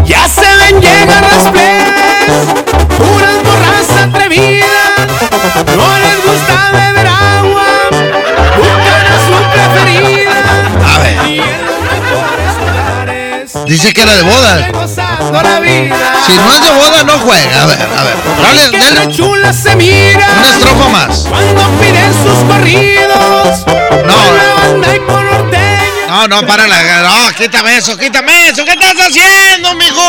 [0.06, 2.46] Ya se ven llegar las plebes,
[2.96, 4.68] puras borras atrevidas.
[5.76, 7.66] No les gusta beber agua,
[8.56, 10.34] buscan a su preferida.
[10.84, 11.16] A ver.
[13.66, 14.70] Dice que era de boda.
[14.72, 15.96] Gozando la vida.
[16.26, 17.62] Si no es de boda, no juega.
[17.62, 18.16] A ver, a ver.
[18.42, 19.06] Dale, que dale.
[19.06, 20.26] la chula se mira.
[20.38, 21.26] Una estrofa más.
[21.28, 23.66] Cuando piden sus corridos.
[24.06, 25.17] No.
[26.18, 27.02] No, no, para la.
[27.02, 28.64] No, quítame eso, quítame eso.
[28.64, 30.02] ¿Qué estás haciendo, mijo?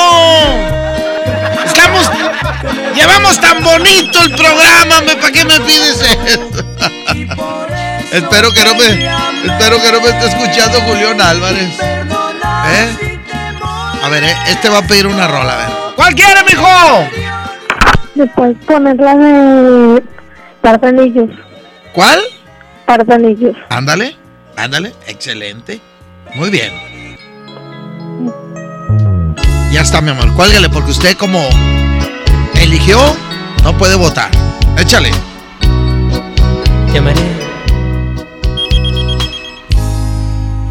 [1.63, 2.09] Estamos.
[2.95, 6.65] Llevamos tan bonito el programa, ¿para qué me pides eso?
[8.11, 8.87] espero que no me.
[9.51, 11.77] Espero que no me esté escuchando Julián Álvarez.
[11.79, 13.19] ¿Eh?
[14.01, 15.67] A ver, eh, este va a pedir una rola, a ver.
[15.95, 17.07] ¿Cuál quiere, mijo?
[18.15, 20.03] ¿Me puedes poner la de
[20.61, 21.29] Pardanillos?
[21.93, 22.19] ¿Cuál?
[22.87, 23.55] Pardanillos.
[23.69, 24.17] Ándale,
[24.57, 25.79] ándale, excelente.
[26.35, 26.71] Muy bien.
[29.71, 31.47] Ya está, mi amor, cuélgale porque usted como
[32.55, 32.99] eligió,
[33.63, 34.29] no puede votar.
[34.77, 35.11] Échale.
[36.93, 37.21] Llamaré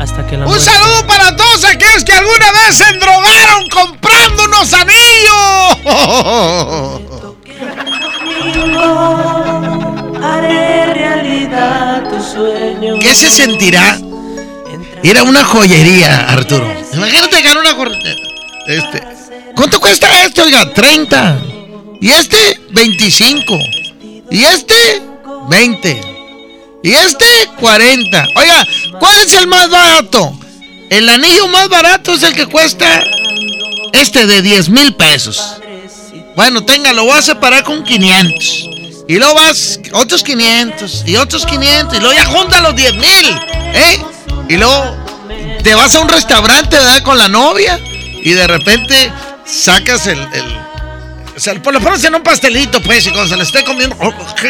[0.01, 4.45] hasta que la Un muerte- saludo para todos aquellos que alguna vez se endrogaron comprando
[4.45, 5.79] unos anillos.
[10.23, 12.95] Haré realidad tu sueño.
[13.01, 13.99] ¿Qué se sentirá
[15.03, 16.73] ir a una joyería, Arturo?
[16.93, 18.15] Imagínate ganar una joyería.
[18.67, 19.03] Este.
[19.55, 20.43] ¿Cuánto cuesta este?
[20.43, 21.41] Oiga, 30.
[22.01, 23.59] Y este, 25.
[24.31, 25.03] Y este,
[25.49, 26.01] 20.
[26.83, 27.27] Y este,
[27.59, 28.27] 40.
[28.37, 28.67] Oiga,
[28.99, 30.39] ¿cuál es el más barato?
[30.91, 33.03] El anillo más barato es el que cuesta
[33.93, 35.57] este de 10 mil pesos.
[36.37, 38.69] Bueno, tenga, lo voy a separar con 500.
[39.09, 43.41] Y luego vas otros 500 y otros 500 y luego ya junta los 10 mil.
[43.75, 44.05] ¿Eh?
[44.49, 44.97] Y luego
[45.63, 47.03] te vas a un restaurante, ¿verdad?
[47.03, 47.79] Con la novia
[48.23, 49.13] y de repente
[49.45, 50.19] sacas el...
[50.19, 50.69] el
[51.37, 53.97] o sea, pues lo pones en un pastelito, pues, y cuando se le esté comiendo,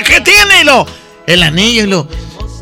[0.06, 0.62] ¿qué, tiene?
[0.62, 0.86] Y lo,
[1.26, 2.08] el anillo, y lo,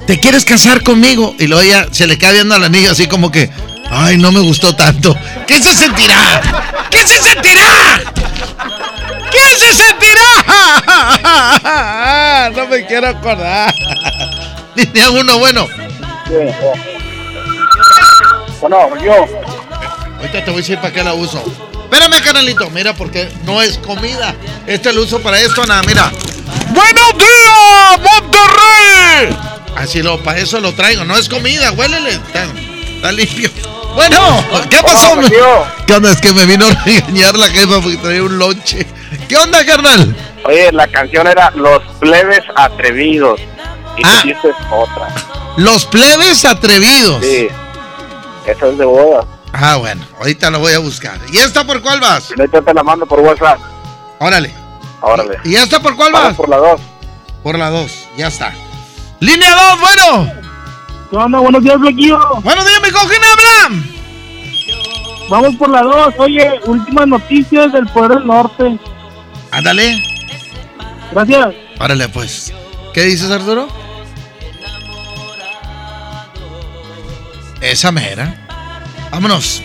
[0.04, 1.32] ¿te quieres casar conmigo?
[1.38, 3.52] Y luego ella se le cae viendo al anillo así como que,
[3.88, 5.16] ay, no me gustó tanto.
[5.46, 6.88] ¿Qué se sentirá?
[6.90, 8.00] ¿Qué se sentirá?
[9.30, 10.22] ¿Qué se sentirá?
[12.56, 13.72] No me quiero acordar.
[14.74, 15.68] Línea uno, bueno.
[18.68, 19.12] Bueno, yo.
[20.16, 21.40] Ahorita te voy a decir para qué la uso.
[21.84, 22.68] Espérame, canalito.
[22.70, 24.34] Mira, porque no es comida.
[24.66, 26.10] Este lo uso para esto, nada, mira.
[26.70, 29.36] ¡Buenos días, Monterrey!
[29.76, 31.04] Así lo, para eso lo traigo.
[31.04, 32.10] No es comida, huélele.
[32.14, 32.44] Está,
[32.96, 33.50] está limpio.
[33.94, 35.12] Bueno, ¿qué pasó?
[35.12, 35.74] Hola.
[35.86, 36.10] ¿Qué onda?
[36.10, 38.84] Es que me vino a regañar la jefa porque traía un lonche.
[39.28, 40.14] ¿Qué onda, carnal?
[40.44, 43.40] Oye, la canción era Los plebes atrevidos.
[43.96, 44.18] Y Ah.
[44.22, 45.08] tú dices otra.
[45.56, 47.24] Los plebes atrevidos.
[47.24, 47.48] Sí.
[48.46, 49.24] Esa es de boda.
[49.52, 51.18] Ah, bueno, ahorita lo voy a buscar.
[51.32, 52.30] ¿Y esta por cuál vas?
[52.38, 53.58] Ahorita te la mando por WhatsApp.
[54.18, 54.52] Órale.
[55.00, 55.38] Órale.
[55.44, 56.36] ¿Y esta por cuál Vamos vas?
[56.36, 56.80] por la dos.
[57.42, 58.52] Por la 2, ya está.
[59.20, 60.32] Línea 2, bueno.
[61.10, 61.38] ¿Qué onda?
[61.38, 62.18] Buenos días, Flequillo.
[62.42, 63.82] Buenos días, mi ¿con quién habla?
[65.30, 66.14] Vamos por la 2.
[66.18, 68.78] Oye, últimas noticias del Poder del Norte.
[69.52, 70.02] Ándale.
[71.12, 71.48] Gracias.
[71.78, 72.52] Órale, pues.
[72.92, 73.68] ¿Qué dices, Arturo?
[77.70, 78.46] Esa mera.
[79.10, 79.60] Vámonos.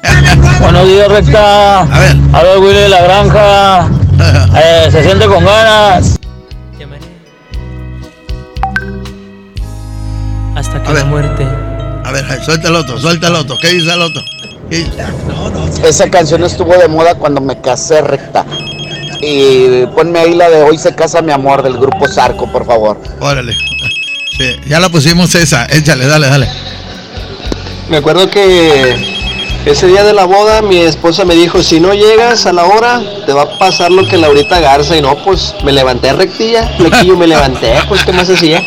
[0.59, 1.81] Buenos días, recta.
[1.81, 2.15] A ver.
[2.33, 3.89] Habla el Willy de la granja.
[4.55, 6.17] Eh, se siente con ganas.
[10.55, 11.03] Hasta que A ver.
[11.03, 11.47] la muerte.
[12.03, 13.57] A ver, suelta el otro, suelta el otro.
[13.59, 14.21] ¿Qué dice el otro?
[14.69, 15.03] ¿Qué dice?
[15.27, 18.45] No, no, Esa canción estuvo de moda cuando me casé recta.
[19.21, 22.97] Y ponme ahí la de Hoy se casa mi amor del grupo Zarco, por favor.
[23.19, 23.55] Órale.
[24.37, 25.65] Sí, ya la pusimos esa.
[25.65, 26.49] Échale, dale, dale.
[27.89, 28.95] Me acuerdo que
[29.65, 33.01] ese día de la boda mi esposa me dijo, si no llegas a la hora,
[33.27, 34.97] te va a pasar lo que Laurita Garza.
[34.97, 38.63] Y no, pues me levanté rectilla, flequillo me levanté, pues qué más hacía.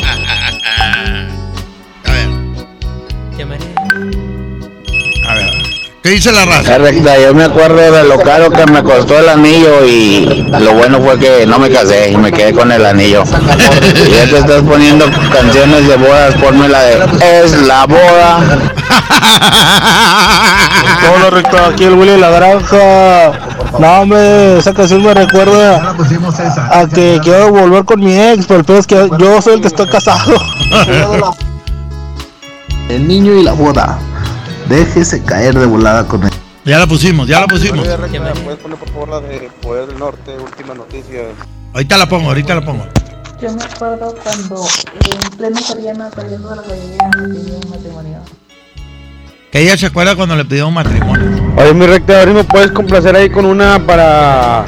[6.05, 6.77] ¿Qué dice la raza?
[6.77, 11.01] Recta, yo me acuerdo de lo caro que me costó el anillo y lo bueno
[11.01, 13.23] fue que no me casé y me quedé con el anillo.
[14.07, 18.37] Y ya te estás poniendo canciones de bodas, ponme la de Es la boda.
[21.17, 23.33] Hola, recta, aquí el Willy de la granja.
[23.79, 25.95] No, hombre, esa canción me recuerda
[26.71, 29.63] a que quiero volver con mi ex, pero el peor es que yo soy el
[29.63, 30.35] que estoy casado.
[32.91, 33.99] El niño y la boda.
[34.69, 36.31] Déjese caer de volada con él.
[36.65, 37.87] Ya la pusimos, ya la pusimos.
[37.87, 41.27] Oye, Recta, ¿puedes poner por favor la de Poder del Norte, últimas noticias?
[41.75, 42.87] Ahorita la pongo, ahorita la pongo.
[43.43, 48.19] Yo me acuerdo cuando en pleno Soriana saliendo de la galería me pidió un matrimonio.
[49.53, 51.53] Que ella se acuerda cuando le pidió un matrimonio.
[51.59, 54.65] Oye, mi recta, ahora me puedes complacer ahí con una para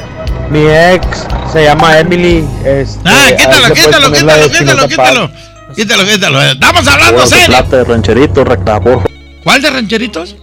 [0.51, 1.07] mi ex,
[1.51, 2.47] se llama Emily.
[2.63, 4.87] Este, Ah, quítalo, quítalo, quítalo, quítalo, Paz.
[4.89, 5.31] quítalo.
[5.75, 6.41] Quítalo, quítalo.
[6.43, 7.45] Estamos hablando serio.
[7.47, 9.06] plata de rancherito, recta, por.
[9.47, 10.35] ¿Cuál de rancheritos?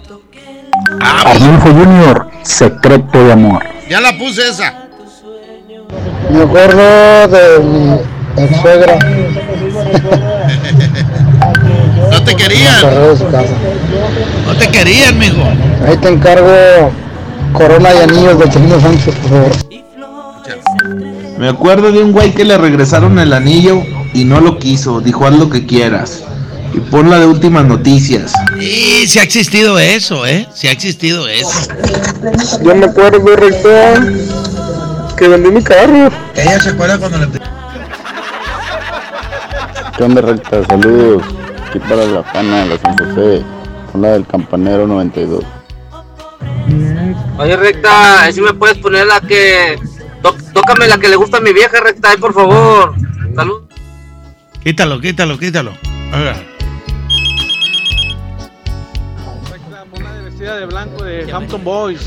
[0.98, 3.62] Arnulfo Junior, secreto de amor.
[3.86, 4.86] Ya la puse esa.
[6.30, 8.98] Me acuerdo de mi ex suegra.
[12.10, 12.76] No te querían.
[14.46, 15.42] No te querían, mijo.
[15.86, 16.90] Ahí te encargo
[17.52, 19.52] corona y anillos de Chino Sánchez, por favor.
[21.38, 23.82] Me acuerdo de un güey que le regresaron el anillo
[24.14, 25.02] y no lo quiso.
[25.02, 26.24] Dijo haz lo que quieras.
[26.74, 28.32] Y pon la de últimas noticias.
[28.60, 30.48] Y si ha existido eso, ¿eh?
[30.54, 31.68] Si ha existido eso.
[32.62, 34.02] Yo me acuerdo, recta,
[35.16, 36.10] que vendí mi carro.
[36.34, 37.28] Ella se acuerda cuando le.
[39.96, 40.64] ¿Qué onda, recta?
[40.66, 41.22] Saludos.
[41.68, 43.42] Aquí para la pana de la San José.
[43.92, 45.44] Con la del campanero 92.
[47.38, 49.78] Oye, recta, si me puedes poner la que.
[50.22, 52.94] tó- Tócame la que le gusta a mi vieja, recta, ahí, por favor.
[53.36, 53.62] Salud.
[54.64, 55.72] Quítalo, quítalo, quítalo.
[60.64, 62.06] De blanco de Hampton Boys.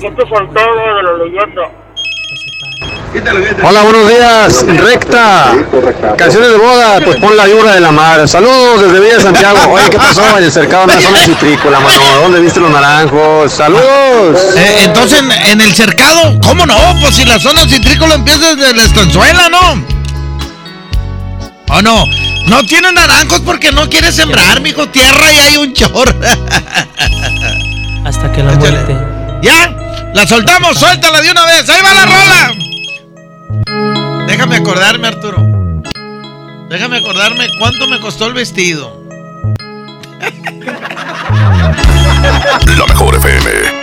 [0.00, 1.70] ¿Qué te faltó de la leyenda?
[3.62, 4.66] Hola, buenos días.
[4.82, 5.52] Recta.
[6.16, 8.26] Canciones de boda, pues pon la vibra de la mar.
[8.26, 9.58] Saludos desde Villa Santiago.
[9.72, 12.00] Oye, ¿qué pasó en el cercado de la zona citrícola, mano?
[12.22, 13.52] ¿Dónde viste los naranjos?
[13.52, 14.56] Saludos.
[14.56, 16.76] Eh, entonces, en, en el cercado, ¿cómo no?
[17.02, 19.84] Pues si la zona citrícola empieza desde la estanzuela, ¿no?
[21.68, 22.31] ¿O no?
[22.46, 24.88] No tiene naranjos porque no quiere sembrar, mijo.
[24.88, 26.14] Tierra y hay un chor.
[28.04, 28.96] Hasta que la muerte.
[29.42, 30.10] ¿Ya?
[30.14, 31.68] La soltamos, suéltala de una vez.
[31.68, 32.52] Ahí va la rola.
[34.26, 35.38] Déjame acordarme, Arturo.
[36.68, 39.02] Déjame acordarme cuánto me costó el vestido.
[42.76, 43.81] La mejor FM.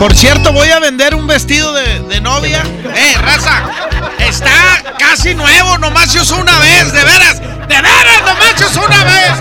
[0.00, 2.62] Por cierto, voy a vender un vestido de, de novia.
[2.96, 3.70] ¡Eh, raza!
[4.18, 7.38] Está casi nuevo, nomás se usó una vez, de veras.
[7.38, 9.34] ¡De veras, nomás usó una vez!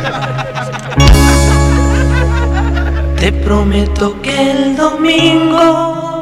[3.22, 6.18] Te prometo que el domingo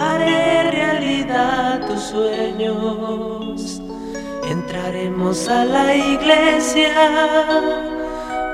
[0.00, 3.82] haré realidad tus sueños.
[4.48, 6.94] Entraremos a la iglesia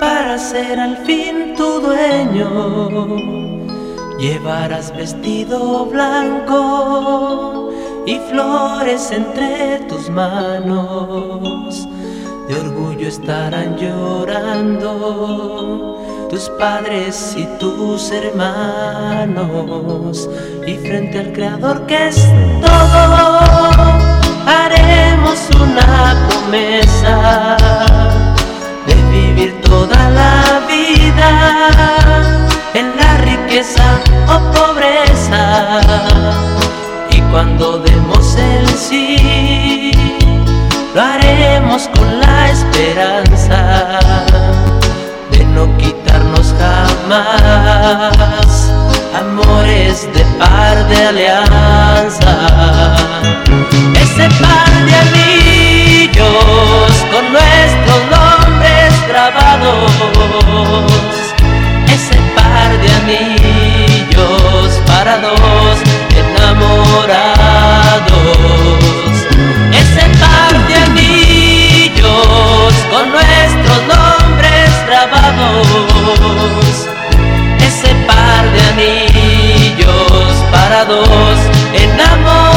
[0.00, 3.53] para ser al fin tu dueño.
[4.18, 7.70] Llevarás vestido blanco
[8.06, 11.88] y flores entre tus manos.
[12.48, 14.88] De orgullo estarán llorando
[16.30, 19.50] tus padres y tus hermanos.
[20.66, 22.16] Y frente al Creador que es
[22.60, 23.70] todo,
[24.46, 27.56] haremos una promesa
[28.86, 35.80] de vivir toda la vida en la riqueza o pobreza.
[37.10, 39.92] Y cuando demos el sí,
[40.94, 44.00] lo haremos con la esperanza
[45.30, 48.72] de no quitarnos jamás
[49.14, 52.34] amores de par de alianza.
[53.94, 61.23] Ese par de anillos con nuestros nombres grabados.
[62.82, 65.78] De anillos para dos
[66.16, 67.20] enamorados.
[69.72, 76.88] Ese par de anillos con nuestros nombres grabados.
[77.60, 81.38] Ese par de anillos para dos
[81.74, 82.53] enamorados.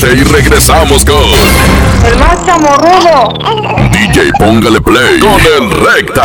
[0.00, 1.16] Corte y regresamos con
[2.04, 3.32] El más chamorrudo.
[3.90, 6.22] DJ Póngale Play con el Recta.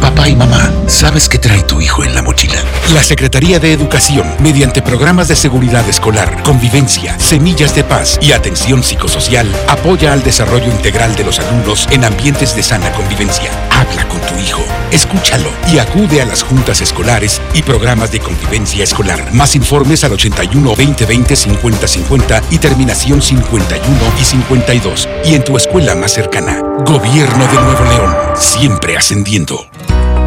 [0.00, 2.62] Papá y mamá, ¿sabes qué trae tu hijo en la mochila?
[2.92, 8.82] La Secretaría de Educación, mediante programas de seguridad escolar, convivencia, semillas de paz y atención
[8.82, 13.50] psicosocial, apoya al desarrollo integral de los alumnos en ambientes de sana convivencia.
[13.70, 18.84] Habla con tu hijo, escúchalo y acude a las juntas escolares y programas de convivencia
[18.84, 19.32] escolar.
[19.32, 23.86] Más informes al 81 2020 50 50 y terminación 51
[24.20, 26.60] y 52 y en tu escuela más cercana.
[26.84, 29.66] Gobierno de Nuevo León, siempre ascendiendo.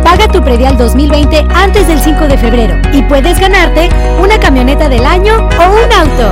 [0.04, 3.90] Paga tu predial 2020 antes del 5 de febrero y puedes ganarte
[4.22, 6.32] una camioneta del año o un auto.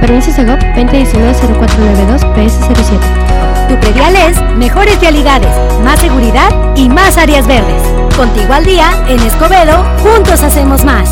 [0.00, 3.21] Permiso Segov 2019-0492 PS07.
[3.72, 5.48] Tu predial es mejores realidades,
[5.82, 7.82] más seguridad y más áreas verdes.
[8.14, 11.08] Contigo al día, en Escobedo, juntos hacemos más.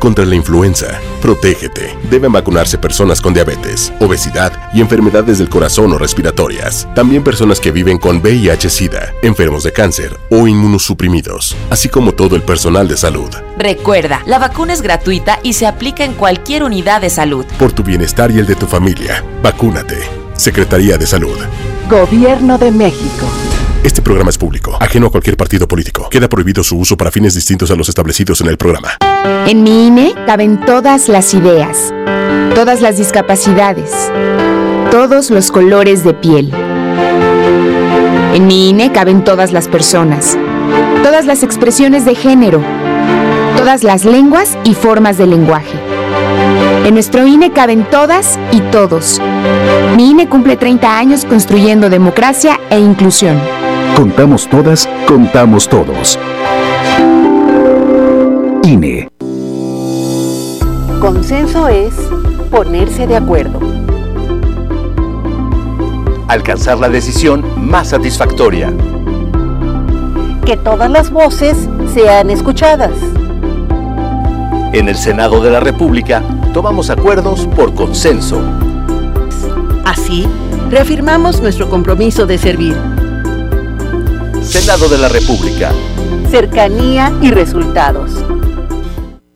[0.00, 1.96] Contra la influenza, protégete.
[2.10, 6.88] Deben vacunarse personas con diabetes, obesidad y enfermedades del corazón o respiratorias.
[6.96, 12.42] También personas que viven con VIH-Sida, enfermos de cáncer o inmunosuprimidos, así como todo el
[12.42, 13.30] personal de salud.
[13.56, 17.46] Recuerda, la vacuna es gratuita y se aplica en cualquier unidad de salud.
[17.56, 20.17] Por tu bienestar y el de tu familia, vacúnate.
[20.38, 21.36] Secretaría de Salud.
[21.90, 23.26] Gobierno de México.
[23.82, 26.08] Este programa es público, ajeno a cualquier partido político.
[26.08, 28.98] Queda prohibido su uso para fines distintos a los establecidos en el programa.
[29.48, 31.92] En mi INE caben todas las ideas,
[32.54, 33.90] todas las discapacidades,
[34.92, 36.52] todos los colores de piel.
[38.32, 40.38] En mi INE caben todas las personas,
[41.02, 42.62] todas las expresiones de género,
[43.56, 45.87] todas las lenguas y formas de lenguaje.
[46.84, 49.20] En nuestro INE caben todas y todos.
[49.96, 53.38] Mi INE cumple 30 años construyendo democracia e inclusión.
[53.96, 56.18] Contamos todas, contamos todos.
[58.62, 59.08] INE.
[61.00, 61.94] Consenso es
[62.50, 63.60] ponerse de acuerdo.
[66.28, 68.72] Alcanzar la decisión más satisfactoria.
[70.44, 72.92] Que todas las voces sean escuchadas.
[74.72, 76.22] En el Senado de la República
[76.58, 78.42] tomamos acuerdos por consenso.
[79.84, 80.26] Así,
[80.68, 82.76] reafirmamos nuestro compromiso de servir.
[84.42, 85.70] Senado de la República.
[86.28, 88.10] Cercanía y resultados.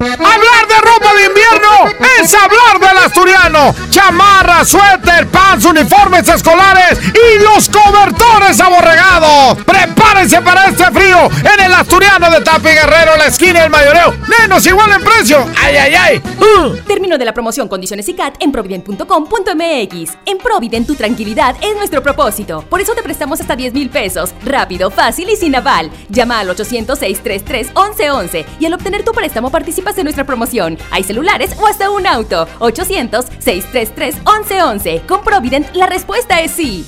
[0.02, 3.72] Hablar de ropa de invierno es hablar del asturiano.
[3.88, 9.58] Chamarra, suéter, pants, uniformes escolares y los cobertores aborregados.
[9.64, 14.12] Prepárense para este frío en el asturiano de Tapi Guerrero, la esquina del mayoreo.
[14.40, 15.46] Menos igual en precio.
[15.62, 16.22] ¡Ay, ay, ay!
[16.40, 16.74] Uh.
[16.84, 20.16] Término de la promoción Condiciones y CAT en provident.com.mx.
[20.26, 22.64] En Provident tu tranquilidad es nuestro propósito.
[22.68, 24.34] Por eso te prestamos hasta 10 mil pesos.
[24.44, 25.92] Rápido, fácil y sin aval.
[26.08, 30.78] Llama al 800-633-1111 y al obtener tu préstamo participas en nuestra promoción.
[30.90, 32.48] Hay celulares o hasta un auto.
[32.60, 35.04] 800-633-1111.
[35.06, 36.86] Con Provident la respuesta es sí.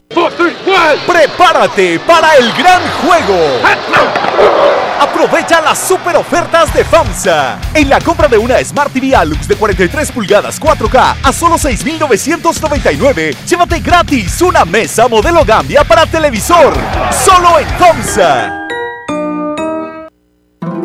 [1.07, 3.39] Prepárate para el gran juego.
[5.01, 7.59] Aprovecha las super ofertas de FAMSA.
[7.75, 13.37] En la compra de una Smart TV Alux de 43 pulgadas 4K a solo 6,999,
[13.47, 16.75] llévate gratis una mesa modelo Gambia para televisor.
[17.25, 18.64] Solo en FAMSA.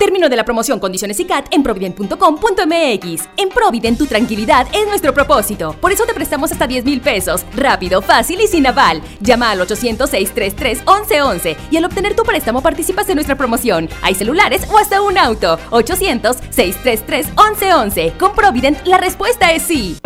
[0.00, 3.28] Término de la promoción Condiciones y CAT en provident.com.mx.
[3.36, 5.76] En Provident tu tranquilidad es nuestro propósito.
[5.78, 7.44] Por eso te prestamos hasta 10 mil pesos.
[7.54, 9.02] Rápido, fácil y sin aval.
[9.20, 13.90] Llama al 800-633-1111 y al obtener tu préstamo participas en nuestra promoción.
[14.00, 15.58] Hay celulares o hasta un auto.
[15.70, 18.16] 800-633-1111.
[18.16, 19.98] Con Provident la respuesta es sí.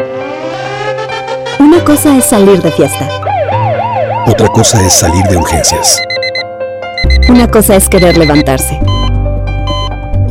[1.60, 3.08] Una cosa es salir de fiesta.
[4.26, 6.02] Otra cosa es salir de urgencias.
[7.28, 8.80] Una cosa es querer levantarse.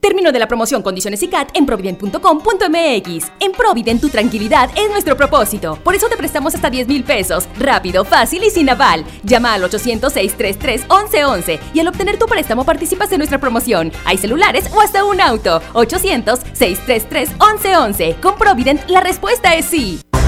[0.00, 3.26] Término de la promoción, condiciones y CAT en provident.com.mx.
[3.40, 5.78] En Provident, tu tranquilidad es nuestro propósito.
[5.82, 7.46] Por eso te prestamos hasta 10 mil pesos.
[7.58, 9.04] Rápido, fácil y sin aval.
[9.22, 13.92] Llama al 800-633-1111 y al obtener tu préstamo participas en nuestra promoción.
[14.04, 15.60] Hay celulares o hasta un auto.
[15.74, 18.20] 800-633-1111.
[18.20, 20.00] Con Provident, la respuesta es sí.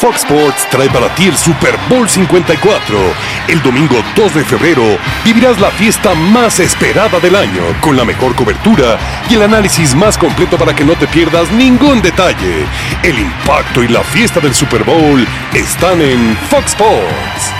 [0.00, 2.98] Fox Sports trae para ti el Super Bowl 54.
[3.48, 4.82] El domingo 2 de febrero
[5.24, 8.98] vivirás la fiesta más esperada del año con la mejor cobertura
[9.28, 12.64] y el análisis más completo para que no te pierdas ningún detalle.
[13.02, 17.59] El impacto y la fiesta del Super Bowl están en Fox Sports.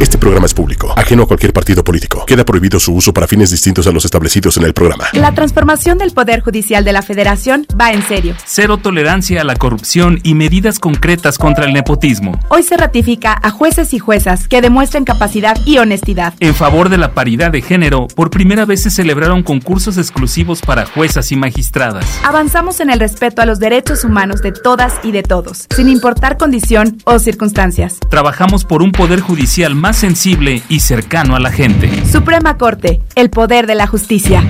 [0.00, 2.24] Este programa es público, ajeno a cualquier partido político.
[2.26, 5.04] Queda prohibido su uso para fines distintos a los establecidos en el programa.
[5.12, 8.34] La transformación del Poder Judicial de la Federación va en serio.
[8.44, 12.40] Cero tolerancia a la corrupción y medidas concretas contra el nepotismo.
[12.48, 16.34] Hoy se ratifica a jueces y juezas que demuestren capacidad y honestidad.
[16.40, 20.86] En favor de la paridad de género, por primera vez se celebraron concursos exclusivos para
[20.86, 22.04] juezas y magistradas.
[22.24, 26.36] Avanzamos en el respeto a los derechos humanos de todas y de todos, sin importar
[26.36, 27.98] condición o circunstancias.
[28.10, 31.90] Trabajamos por un Poder Judicial más sensible y cercano a la gente.
[32.10, 34.42] Suprema Corte, el poder de la justicia.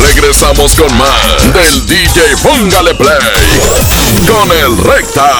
[0.00, 3.18] Regresamos con más del DJ Póngale Play
[4.26, 5.30] con el Recta.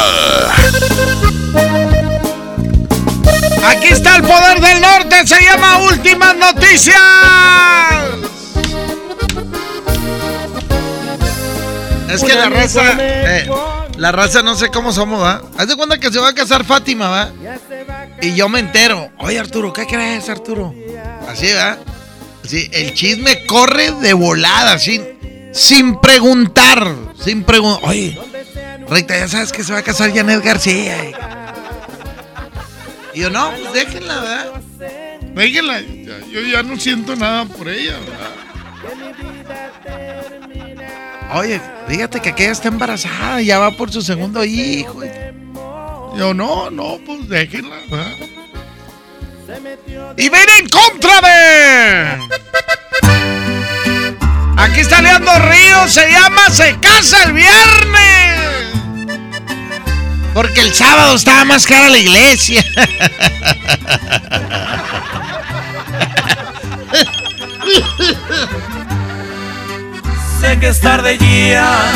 [3.66, 6.99] Aquí está el poder del norte, se llama Últimas Noticias.
[12.11, 13.49] Es que la raza, eh,
[13.97, 15.42] la raza no sé cómo somos, ¿va?
[15.57, 17.32] Haz de cuenta que se va a casar Fátima, ¿va?
[18.20, 19.11] Y yo me entero.
[19.18, 20.74] Oye, Arturo, ¿qué crees, Arturo?
[21.28, 21.78] Así, ¿va?
[22.45, 25.05] Así, el chisme corre de volada, sin,
[25.53, 26.95] sin preguntar.
[27.22, 27.88] Sin preguntar.
[27.88, 28.18] Oye,
[28.88, 30.97] Rita, ya sabes que se va a casar Janet García.
[33.14, 34.47] Y yo, no, pues déjenla, ¿verdad?
[35.34, 35.80] Déjenla.
[36.30, 38.45] Yo ya no siento nada por ella, ¿verdad?
[41.33, 45.01] Oye, fíjate que aquella está embarazada, ya va por su segundo hijo.
[46.16, 48.12] Yo, no, no, pues déjenla, ¿verdad?
[50.16, 52.18] Y ven en contra de.
[54.57, 58.70] Aquí está Leandro Ríos, se llama Se casa el viernes.
[60.33, 62.64] Porque el sábado estaba más cara la iglesia.
[70.45, 71.92] sé que es tarde ya,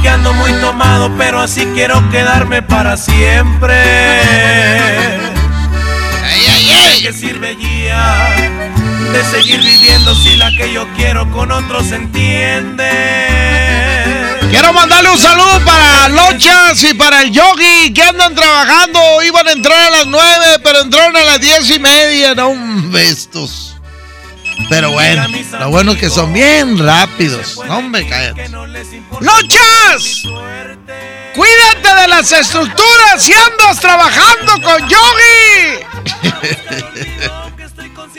[0.00, 3.74] que ando muy tomado, pero así quiero quedarme para siempre.
[6.24, 6.96] ¡Ay, ay, ay!
[6.96, 8.28] ¿De qué sirve ya
[9.12, 12.90] de seguir viviendo si la que yo quiero con otros se entiende?
[14.50, 19.22] Quiero mandarle un saludo para Lochas y para el Yogi que andan trabajando.
[19.22, 22.34] Iban a entrar a las nueve, pero entraron a las diez y media.
[22.34, 22.52] No,
[22.90, 23.71] bestos.
[24.72, 25.26] Pero bueno,
[25.60, 27.60] lo bueno es que son bien rápidos.
[27.68, 28.48] No, hombre, cállate.
[28.48, 30.22] ¡Lochas!
[31.34, 35.84] Cuídate de las estructuras y andas trabajando con Yogi.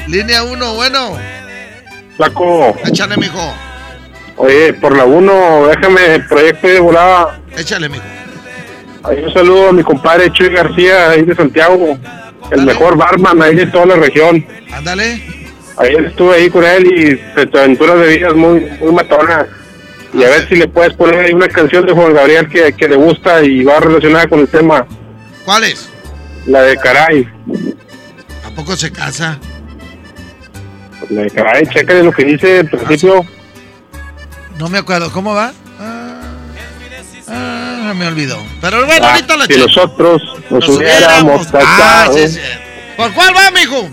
[0.12, 1.18] Línea 1, bueno.
[2.18, 2.78] Flaco.
[2.86, 3.51] Échale, mijo.
[4.38, 7.41] Oye, por la 1, déjame el proyecto de volada.
[7.58, 8.04] Échale, mijo.
[9.06, 11.97] Ahí un saludo a mi compadre Chuy García, ahí de Santiago.
[12.51, 14.45] El mejor barman ahí de toda la región.
[14.72, 15.43] Ándale.
[15.78, 19.47] Ayer estuve ahí con él y tu aventuras de vida es muy, muy matona.
[20.13, 22.88] Y a ver si le puedes poner ahí una canción de Juan Gabriel que, que
[22.88, 24.86] le gusta y va relacionada con el tema.
[25.45, 25.89] ¿Cuál es?
[26.45, 27.28] La de Caray.
[28.45, 29.39] ¿A poco se casa?
[31.09, 33.26] La de Caray, chécale lo que dice al principio.
[34.59, 35.11] No me acuerdo.
[35.11, 35.51] ¿Cómo va?
[35.80, 36.21] Ah,
[37.28, 38.38] ah, me olvidó.
[38.61, 39.65] Pero bueno, Ah, ahorita la si checo.
[39.67, 40.21] nosotros
[40.51, 42.17] nos, Nos hubiéramos hubiéramos- Ah, casado.
[42.19, 42.39] sí, sí.
[42.95, 43.89] ¿Por cuál va, mijo?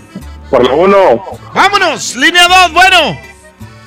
[0.51, 1.23] Por la 1.
[1.55, 3.17] Vámonos, línea 2, bueno.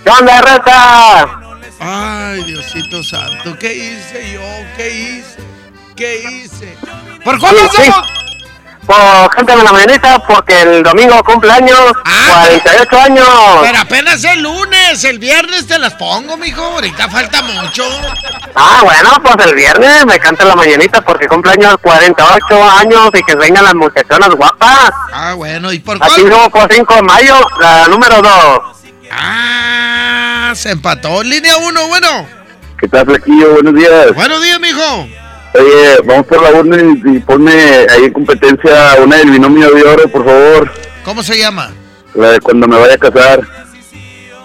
[0.03, 1.41] ¿Qué onda, reta?
[1.79, 4.41] Ay, Diosito santo, ¿qué hice yo?
[4.75, 5.37] ¿Qué hice?
[5.95, 6.75] ¿Qué hice?
[7.23, 7.93] ¿Por cuál Sí, sí.
[8.87, 13.29] Por gente de la mañanita, porque el domingo cumple años, 48 años.
[13.63, 16.63] Pero apenas el lunes, el viernes te las pongo, mijo.
[16.63, 17.85] Ahorita falta mucho.
[18.55, 23.23] Ah, bueno, pues el viernes me canta la mañanita porque cumple años 48 años y
[23.25, 24.91] que vengan las muchachonas guapas.
[25.13, 26.33] Ah, bueno, ¿y por Aquí cuál?
[26.33, 28.61] somos por 5 de mayo, la número 2.
[29.11, 31.23] Ah, se empató.
[31.23, 32.27] Línea 1, bueno.
[32.79, 33.55] ¿Qué tal, Flequillo?
[33.55, 34.15] Buenos días.
[34.15, 35.09] Buenos días, mijo.
[35.55, 39.83] Oye, vamos por la 1 y, y ponme ahí en competencia una del binomio de
[39.85, 40.73] oro, por favor.
[41.05, 41.71] ¿Cómo se llama?
[42.15, 43.41] La de cuando me vaya a casar.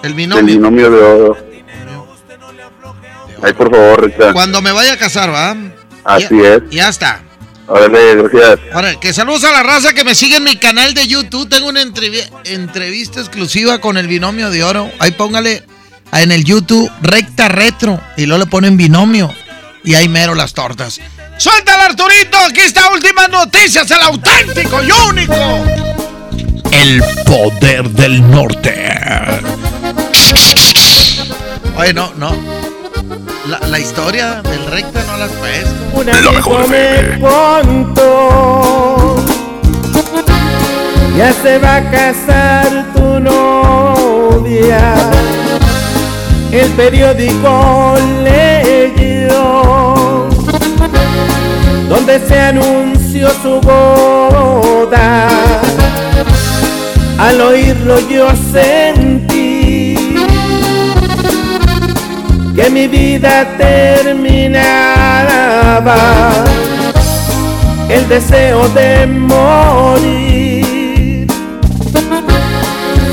[0.04, 0.46] El binomio.
[0.46, 1.38] binomio de oro.
[3.42, 4.34] Ahí, por favor, Rita.
[4.34, 5.56] Cuando me vaya a casar, ¿va?
[6.04, 6.62] Así Ya- es.
[6.70, 7.24] Ya está.
[7.68, 8.60] Órale, gracias.
[8.74, 11.48] Ahora, que saludos a la raza que me sigue en mi canal de YouTube.
[11.50, 14.90] Tengo una entrevi- entrevista exclusiva con el binomio de oro.
[15.00, 15.64] Ahí póngale
[16.12, 19.32] en el YouTube recta retro y luego le ponen binomio
[19.84, 21.00] y ahí mero las tortas.
[21.38, 22.38] ¡Suéltala, Arturito!
[22.50, 25.66] Aquí está últimas noticias, el auténtico y único.
[26.72, 28.90] El poder del norte.
[31.76, 32.36] Oye, no, no.
[33.48, 35.80] La, la historia del recta no la has puesto.
[36.22, 39.16] Lo mejor me contó
[41.18, 44.94] Ya se va a casar tu novia
[46.52, 47.96] El periódico
[51.90, 55.28] Donde se anunció su boda.
[57.18, 60.16] Al oírlo yo sentí
[62.56, 64.36] que mi vida terminaba,
[67.90, 70.70] el deseo de morir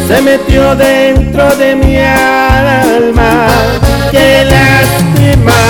[0.08, 3.46] se metió dentro de mi alma,
[4.10, 5.62] qué lástima,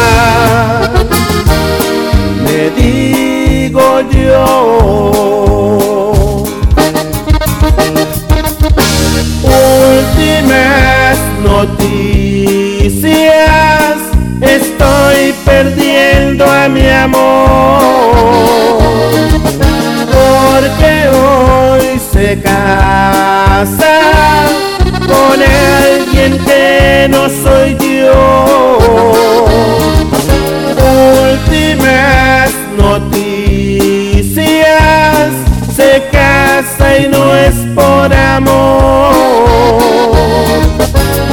[2.44, 4.44] me digo yo.
[9.88, 13.06] Últimas noticias,
[14.40, 17.80] estoy perdiendo a mi amor,
[20.12, 23.96] porque hoy se casa
[25.06, 28.78] con alguien que no soy yo.
[31.32, 34.50] Últimas noticias,
[35.74, 39.14] se casa y no es por amor.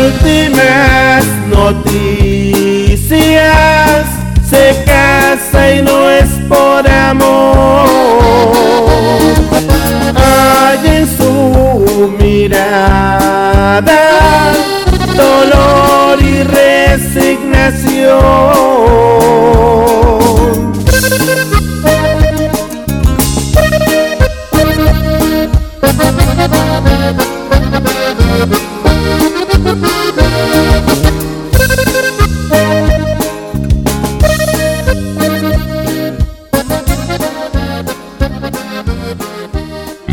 [0.05, 3.15] Últimas noticias,
[4.49, 7.49] se casa y no es por amor.
[15.15, 18.09] Dolor y resignación.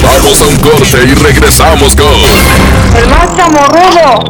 [0.02, 2.45] Vamos a un corte y regresamos con
[2.96, 4.24] El más chamorrudo.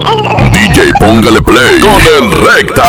[0.53, 2.85] DJ Póngale Play con el Recta.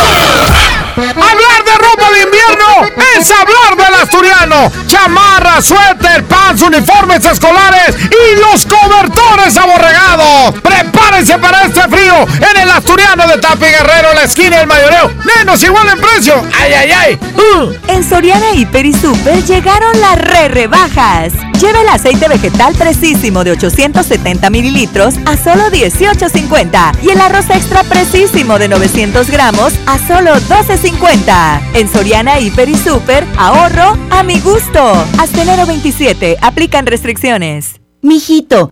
[0.98, 4.72] Hablar de ropa de invierno es hablar del asturiano.
[4.88, 10.56] Chamarra, suéter, pants, uniformes escolares y los cobertores aborregados.
[10.62, 15.12] Prepárense para este frío en el asturiano de Tapi Guerrero, la esquina del mayoreo.
[15.38, 16.44] Menos igual en precio.
[16.60, 17.20] ¡Ay, ay, ay!
[17.36, 17.74] Uh.
[17.88, 21.34] En Soriana Hiper y Super llegaron las re rebajas.
[21.60, 27.84] Lleva el aceite vegetal precisísimo de 870 mililitros a solo 18.50 y el arroz extra
[27.84, 31.62] precisísimo de 900 gramos a solo 12.50.
[31.74, 34.93] En Soriana Hiper y Super, ahorro a mi gusto.
[35.18, 37.82] Hasta enero 27, aplican restricciones.
[38.03, 38.72] Mijito,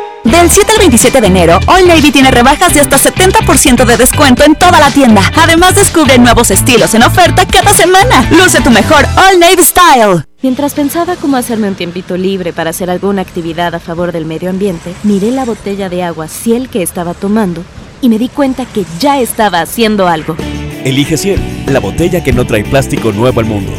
[0.23, 4.43] Del 7 al 27 de enero, All Navy tiene rebajas de hasta 70% de descuento
[4.43, 5.23] en toda la tienda.
[5.35, 8.29] Además, descubre nuevos estilos en oferta cada semana.
[8.29, 10.23] Luce tu mejor All Navy Style.
[10.43, 14.51] Mientras pensaba cómo hacerme un tiempito libre para hacer alguna actividad a favor del medio
[14.51, 17.63] ambiente, miré la botella de agua Ciel que estaba tomando
[17.99, 20.35] y me di cuenta que ya estaba haciendo algo.
[20.83, 23.71] Elige Ciel, la botella que no trae plástico nuevo al mundo.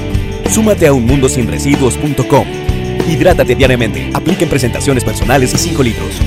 [0.51, 2.72] Súmate a unmundosinresiduos.com.
[3.09, 4.11] Hidrátate diariamente.
[4.15, 6.21] Apliquen presentaciones personales y 5 litros.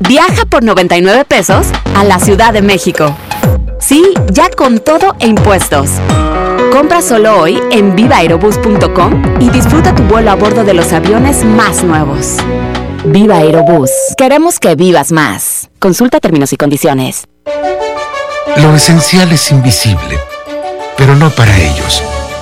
[0.00, 3.14] Viaja por 99 pesos a la Ciudad de México.
[3.78, 5.90] Sí, ya con todo e impuestos.
[6.72, 11.82] Compra solo hoy en vivaerobus.com y disfruta tu vuelo a bordo de los aviones más
[11.82, 12.36] nuevos.
[13.04, 13.90] Viva Aerobús.
[14.16, 15.70] Queremos que vivas más.
[15.78, 17.24] Consulta términos y condiciones.
[18.56, 20.18] Lo esencial es invisible,
[20.96, 22.02] pero no para ellos.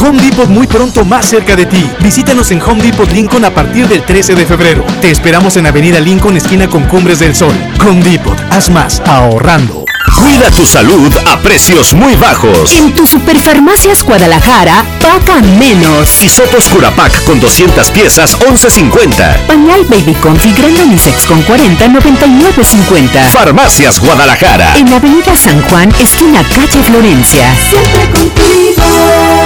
[0.00, 1.90] Home Depot muy pronto más cerca de ti.
[2.00, 4.84] Visítanos en Home Depot Lincoln a partir del 13 de febrero.
[5.00, 7.54] Te esperamos en Avenida Lincoln, esquina con Cumbres del Sol.
[7.80, 9.84] Home Depot, haz más ahorrando.
[10.20, 12.72] Cuida tu salud a precios muy bajos.
[12.72, 16.22] En tu Superfarmacias Guadalajara, paga menos.
[16.22, 19.46] Hisotos Curapac con 200 piezas, 11.50.
[19.46, 23.30] Pañal Baby Comfy Grand Unisex con 40, 99.50.
[23.30, 24.76] Farmacias Guadalajara.
[24.76, 27.54] En Avenida San Juan, esquina calle Florencia.
[27.70, 29.45] Siempre contigo.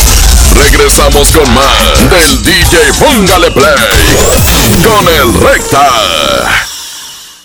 [0.61, 3.73] Regresamos con más del DJ Póngale Play
[4.83, 6.67] con el Recta.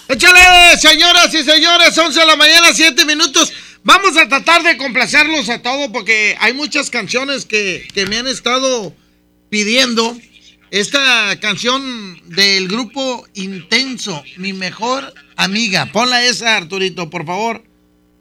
[0.06, 3.52] Échale, señoras y señores, 11 de la mañana, 7 minutos.
[3.84, 8.26] Vamos a tratar de complacerlos a todos porque hay muchas canciones que, que me han
[8.26, 8.94] estado
[9.48, 10.14] pidiendo.
[10.70, 15.86] Esta canción del grupo Intenso, mi mejor amiga.
[15.86, 17.64] Ponla esa, Arturito, por favor.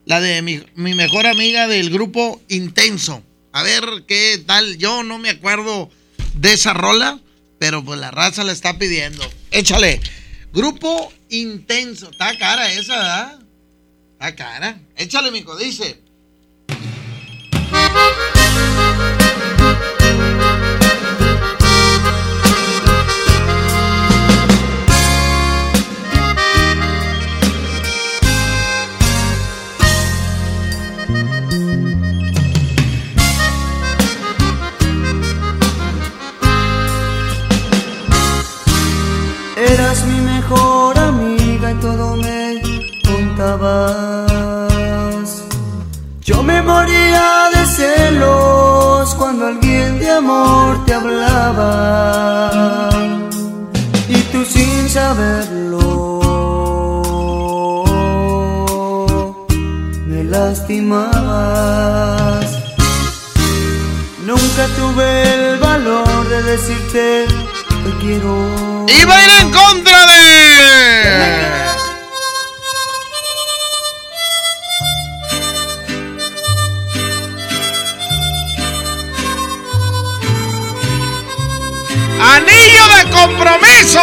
[0.06, 3.24] La de mi, mi mejor amiga del grupo Intenso.
[3.56, 4.78] A ver qué tal.
[4.78, 5.90] Yo no me acuerdo
[6.34, 7.22] de esa rola,
[7.58, 9.26] pero pues la raza la está pidiendo.
[9.50, 10.02] Échale.
[10.52, 12.10] Grupo Intenso.
[12.12, 13.40] Está cara esa, ¿verdad?
[14.20, 14.78] Ah, cara.
[14.98, 16.02] Échale, mijo, dice.
[43.66, 45.30] Contabas.
[46.22, 52.90] Yo me moría de celos cuando alguien de amor te hablaba.
[54.08, 56.22] Y tú sin saberlo,
[60.08, 61.16] me lastimabas.
[64.26, 67.26] Nunca tuve el valor de decirte
[67.84, 68.34] te quiero.
[69.02, 71.75] Iba a ir en contra de.
[83.16, 84.00] Compromiso!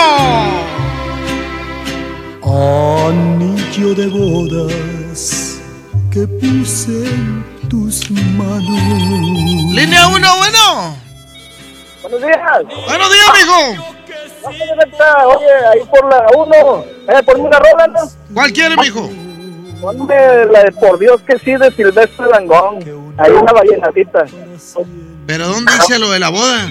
[2.44, 5.60] Anillo de bodas
[6.10, 9.74] que puse en tus manos.
[9.74, 10.96] Línea 1, bueno.
[12.02, 12.40] Buenos días.
[12.86, 13.92] Buenos días, mijo.
[14.44, 16.84] Oye, ahí por la 1.
[17.08, 18.00] Eh, ponme una rola, ¿no?
[18.34, 19.08] ¿Cuál quiere, mijo?
[19.80, 22.78] Ponme la de Por Dios que sí de Silvestre Dangón.
[23.18, 24.24] Ahí una vallenatita.
[25.26, 26.70] ¿Pero dónde dice lo de la boda?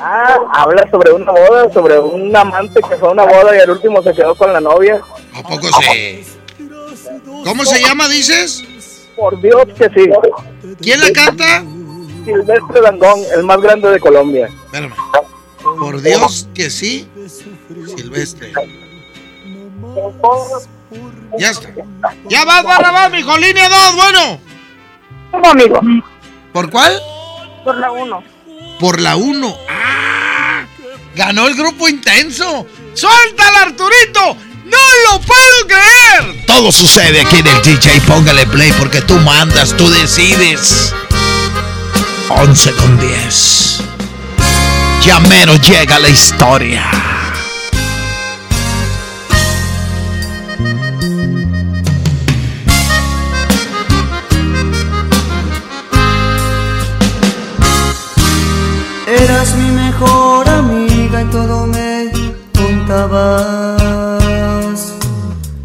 [0.00, 3.70] Ah, habla sobre una boda, sobre un amante que fue a una boda y al
[3.70, 5.00] último se quedó con la novia.
[5.34, 6.24] ¿A poco sí?
[7.44, 8.64] ¿Cómo se llama, dices?
[9.16, 10.10] Por Dios que sí.
[10.80, 11.64] ¿Quién la canta?
[12.24, 14.48] Silvestre Dangón, el más grande de Colombia.
[14.66, 14.94] Espérame.
[15.78, 17.08] Por Dios que sí,
[17.96, 18.52] Silvestre.
[21.38, 21.72] Ya está.
[22.28, 23.36] Ya vas, Barrabás, mijo.
[23.38, 24.40] Línea 2, bueno.
[25.30, 25.80] ¿Cómo, amigo?
[26.52, 27.00] ¿Por cuál?
[27.64, 28.35] Por la 1.
[28.78, 29.58] Por la 1.
[29.70, 30.66] ¡Ah!
[31.14, 32.66] Ganó el grupo intenso.
[32.94, 34.36] ¡Suéltala, Arturito!
[34.64, 34.76] ¡No
[35.10, 36.44] lo puedo creer!
[36.46, 38.00] Todo sucede aquí en el DJ.
[38.02, 40.92] Póngale play porque tú mandas, tú decides.
[42.28, 43.80] 11 con 10.
[45.02, 46.84] Ya menos llega la historia.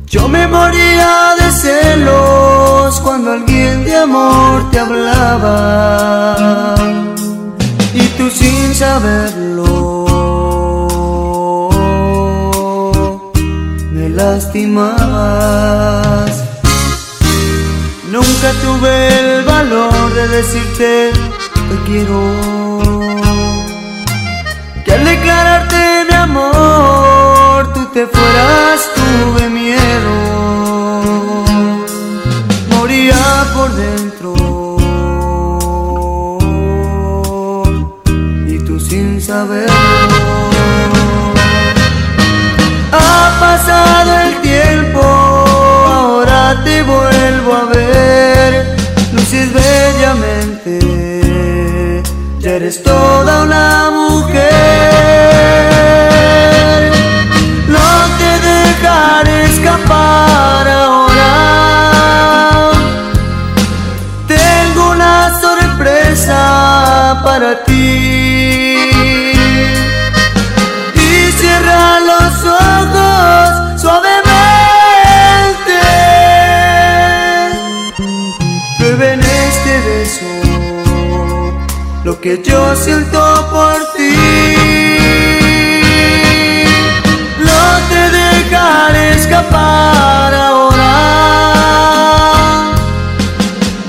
[0.07, 6.75] Yo me moría de celos cuando alguien de amor te hablaba.
[7.93, 10.07] Y tú sin saberlo,
[13.91, 15.01] me lastimabas.
[18.11, 21.11] Nunca tuve el valor de decirte
[21.69, 22.21] te quiero.
[24.83, 27.00] Que al declararte mi amor
[27.93, 30.13] te fueras tuve miedo.
[32.69, 34.33] Moría por dentro.
[38.47, 39.73] Y tú sin saberlo.
[42.93, 48.75] Ha pasado el tiempo, ahora te vuelvo a ver.
[49.13, 50.79] Luces bellamente,
[52.39, 53.10] ya eres toda
[59.71, 61.31] escapar ahora.
[64.27, 68.91] Tengo una sorpresa para ti.
[70.95, 74.21] Y cierra los ojos suavemente.
[78.77, 80.31] Prueba en este beso
[82.03, 83.19] lo que yo siento
[83.51, 84.30] por ti.
[89.41, 90.93] Escapar ahora.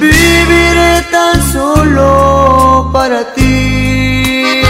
[0.00, 4.62] Viviré tan solo para ti.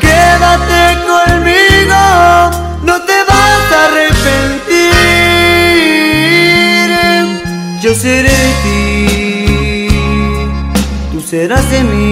[0.00, 2.02] Quédate conmigo,
[2.82, 4.94] no te vas a arrepentir.
[7.82, 9.88] Yo seré de ti,
[11.12, 12.05] tú serás de mí.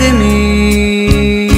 [0.00, 1.48] De mí.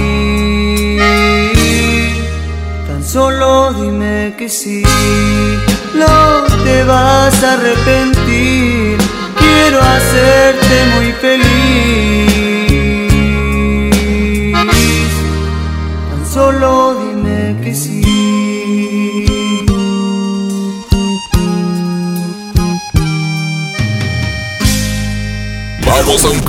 [2.88, 4.82] Tan solo dime que sí,
[5.94, 8.11] no te vas a arrepentir.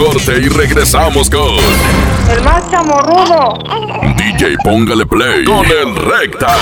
[0.04, 1.56] Corte y regresamos con
[2.30, 3.58] El más chamorrudo.
[4.18, 6.56] DJ Póngale Play con el Recta.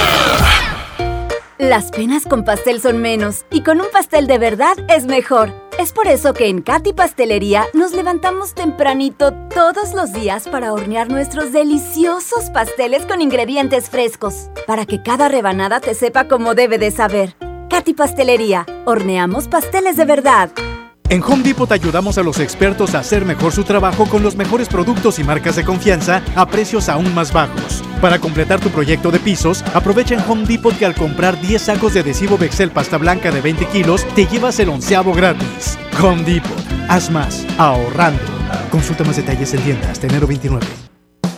[1.57, 5.51] Las penas con pastel son menos y con un pastel de verdad es mejor.
[5.79, 11.09] Es por eso que en Katy Pastelería nos levantamos tempranito todos los días para hornear
[11.09, 16.91] nuestros deliciosos pasteles con ingredientes frescos, para que cada rebanada te sepa como debe de
[16.91, 17.35] saber.
[17.69, 20.51] Katy Pastelería, horneamos pasteles de verdad.
[21.11, 24.69] En Home Depot ayudamos a los expertos a hacer mejor su trabajo con los mejores
[24.69, 27.83] productos y marcas de confianza a precios aún más bajos.
[27.99, 31.93] Para completar tu proyecto de pisos, aprovecha en Home Depot que al comprar 10 sacos
[31.93, 35.77] de adhesivo Bexel pasta blanca de 20 kilos, te llevas el onceavo gratis.
[36.01, 38.23] Home Depot, haz más, ahorrando.
[38.71, 40.65] Consulta más detalles en tienda hasta enero 29.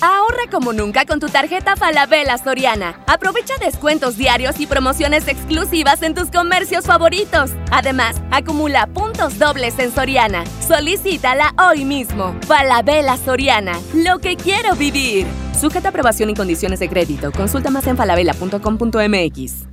[0.00, 3.00] Ahorra como nunca con tu tarjeta Falabella Soriana.
[3.06, 7.50] Aprovecha descuentos diarios y promociones exclusivas en tus comercios favoritos.
[7.70, 10.44] Además, acumula puntos dobles en Soriana.
[10.66, 12.34] Solicítala hoy mismo.
[12.46, 15.26] Falabella Soriana, lo que quiero vivir.
[15.58, 17.30] Sujeta aprobación y condiciones de crédito.
[17.32, 19.66] Consulta más en falabella.com.mx.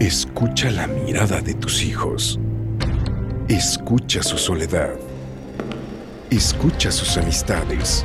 [0.00, 2.40] Escucha la mirada de tus hijos.
[3.48, 4.94] Escucha su soledad.
[6.30, 8.04] Escucha sus amistades.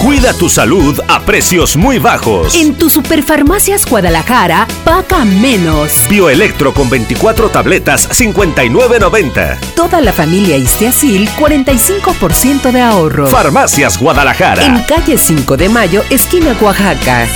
[0.00, 2.54] Cuida tu salud a precios muy bajos.
[2.54, 5.90] En tu Superfarmacias Guadalajara, paga menos.
[6.10, 9.58] Bioelectro con 24 tabletas, 59.90.
[9.74, 13.26] Toda la familia Isteazil, 45% de ahorro.
[13.26, 14.64] Farmacias Guadalajara.
[14.64, 17.26] En calle 5 de Mayo, esquina Oaxaca.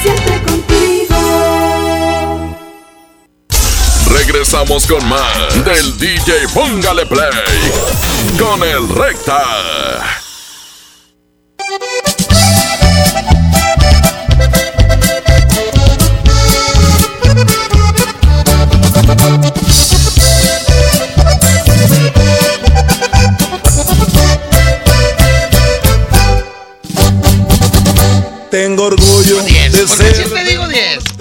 [4.06, 7.30] Regresamos con más del DJ Póngale Play
[8.38, 10.19] con el Recta.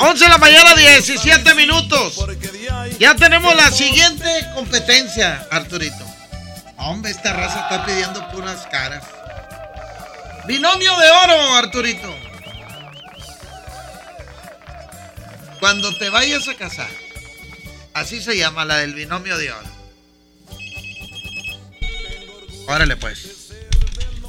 [0.10, 2.26] 11 de la mañana, 17 minutos.
[2.98, 4.26] Ya tenemos la siguiente
[4.56, 6.04] competencia, Arturito.
[6.78, 9.04] Hombre, esta raza está pidiendo puras caras.
[10.48, 12.16] Binomio de oro, Arturito.
[15.60, 16.90] Cuando te vayas a casar,
[17.94, 19.70] así se llama la del binomio de oro.
[22.66, 23.52] Órale, pues.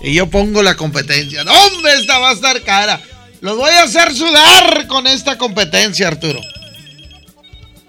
[0.02, 1.42] Y yo pongo la competencia.
[1.44, 1.94] ¡No, hombre!
[1.94, 3.00] Esta va a estar cara.
[3.40, 6.40] Los voy a hacer sudar con esta competencia, Arturo.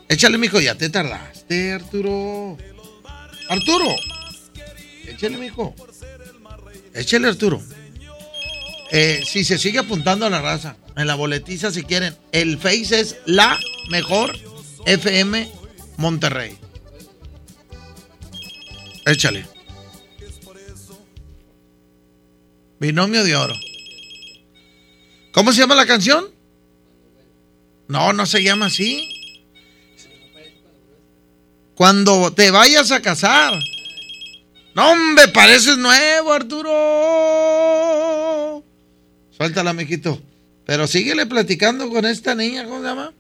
[0.08, 2.58] Échale, mijo, ya te tardaste, Arturo.
[3.50, 3.96] Arturo.
[5.08, 5.76] Échale, mijo.
[6.94, 7.62] Échale, Arturo.
[8.92, 12.16] Eh, si se sigue apuntando a la raza, en la boletiza si quieren.
[12.32, 13.60] El Face es la
[13.90, 14.38] mejor
[14.86, 15.50] FM
[15.98, 16.58] Monterrey.
[19.06, 19.46] Échale.
[22.80, 23.56] Binomio de oro.
[25.32, 26.26] ¿Cómo se llama la canción?
[27.88, 29.08] No, no se llama así.
[31.76, 33.54] Cuando te vayas a casar.
[34.76, 36.70] No, hombre, pareces nuevo, Arturo.
[39.32, 40.22] Suéltala, mijito.
[40.66, 43.14] Pero síguele platicando con esta niña, ¿cómo se llama?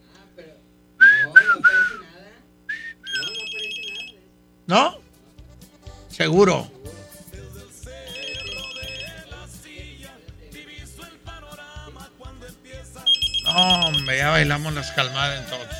[4.67, 4.97] ¿No?
[6.09, 6.71] Seguro.
[13.56, 15.78] Hombre, ya bailamos las calmadas entonces.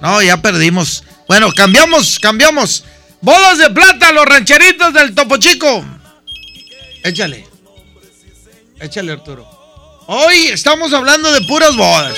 [0.00, 1.04] No, ya perdimos.
[1.28, 2.84] Bueno, cambiamos, cambiamos.
[3.20, 5.84] Bodas de plata, los rancheritos del Topo Chico.
[7.04, 7.46] Échale.
[8.80, 9.48] Échale, Arturo.
[10.06, 12.16] Hoy estamos hablando de puras bodas.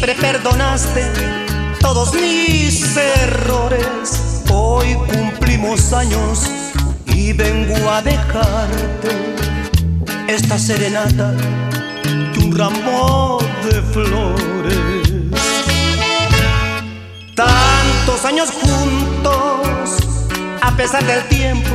[0.00, 1.04] Siempre perdonaste
[1.80, 4.42] todos mis errores.
[4.50, 6.46] Hoy cumplimos años
[7.06, 9.10] y vengo a dejarte
[10.26, 15.34] esta serenata de un ramo de flores.
[17.34, 20.00] Tantos años juntos,
[20.62, 21.68] a pesar del tiempo,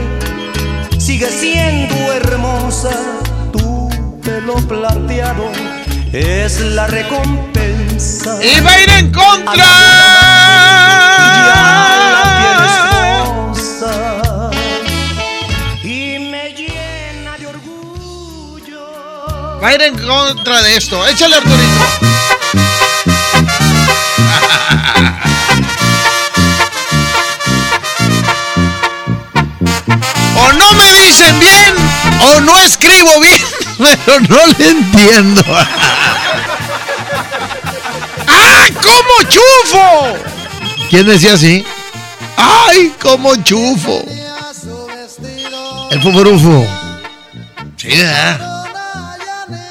[0.98, 2.90] sigue siendo hermosa.
[3.52, 3.90] Tu
[4.24, 5.52] pelo plateado
[6.12, 7.85] es la recompensa.
[7.98, 9.66] ¡Y va a ir en contra!
[15.82, 18.86] Y me llena de orgullo.
[19.64, 21.08] Va a ir en contra de esto.
[21.08, 21.64] Échale, Arturito.
[30.38, 31.74] O no me dicen bien,
[32.20, 33.42] o no escribo bien,
[33.78, 35.42] pero no le entiendo.
[38.66, 40.88] ¡Ah, cómo chufo!
[40.90, 41.64] ¿Quién decía así?
[42.36, 44.04] ¡Ay, cómo chufo!
[45.92, 46.66] El fuburufo.
[47.78, 48.66] Sí, ¿verdad?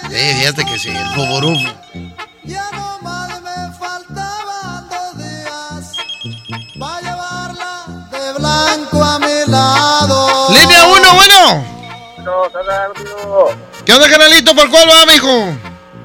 [0.09, 1.75] Sí, fíjate que sí, el fuburufo.
[8.11, 10.49] De blanco a mi lado.
[10.51, 11.65] Línea 1, bueno.
[13.85, 14.55] ¿Qué onda, canalito?
[14.55, 15.53] ¿Por cuál va, mijo?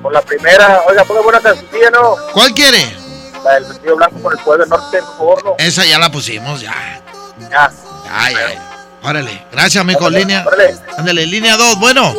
[0.02, 2.16] Por la primera, oiga, ponga buena cancioncilla, ¿no?
[2.34, 2.96] ¿Cuál quiere?
[3.44, 5.56] La del vestido blanco por el pueblo del norte, por favor, ¿no?
[5.58, 7.02] Esa ya la pusimos, ya.
[7.50, 7.72] Ya.
[8.12, 8.60] Ay, ay.
[9.04, 9.46] Órale.
[9.52, 10.00] Gracias, mijo.
[10.06, 10.44] Órale, Línea.
[10.46, 10.76] órale.
[10.98, 11.80] Ándale, línea 2.
[11.80, 12.14] Bueno.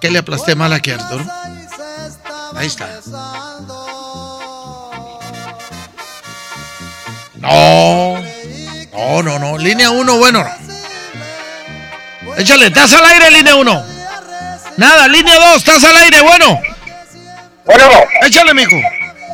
[0.00, 1.24] ¿Qué le aplasté mal aquí, Arturo?
[2.54, 2.88] Ahí está.
[7.36, 8.20] No.
[8.92, 9.58] No, no, no.
[9.58, 10.44] Línea 1, bueno.
[12.36, 13.97] Échale, estás al aire, línea 1.
[14.78, 16.60] Nada, línea 2, estás al aire, bueno.
[17.64, 17.84] Bueno.
[18.22, 18.76] Échale, mijo.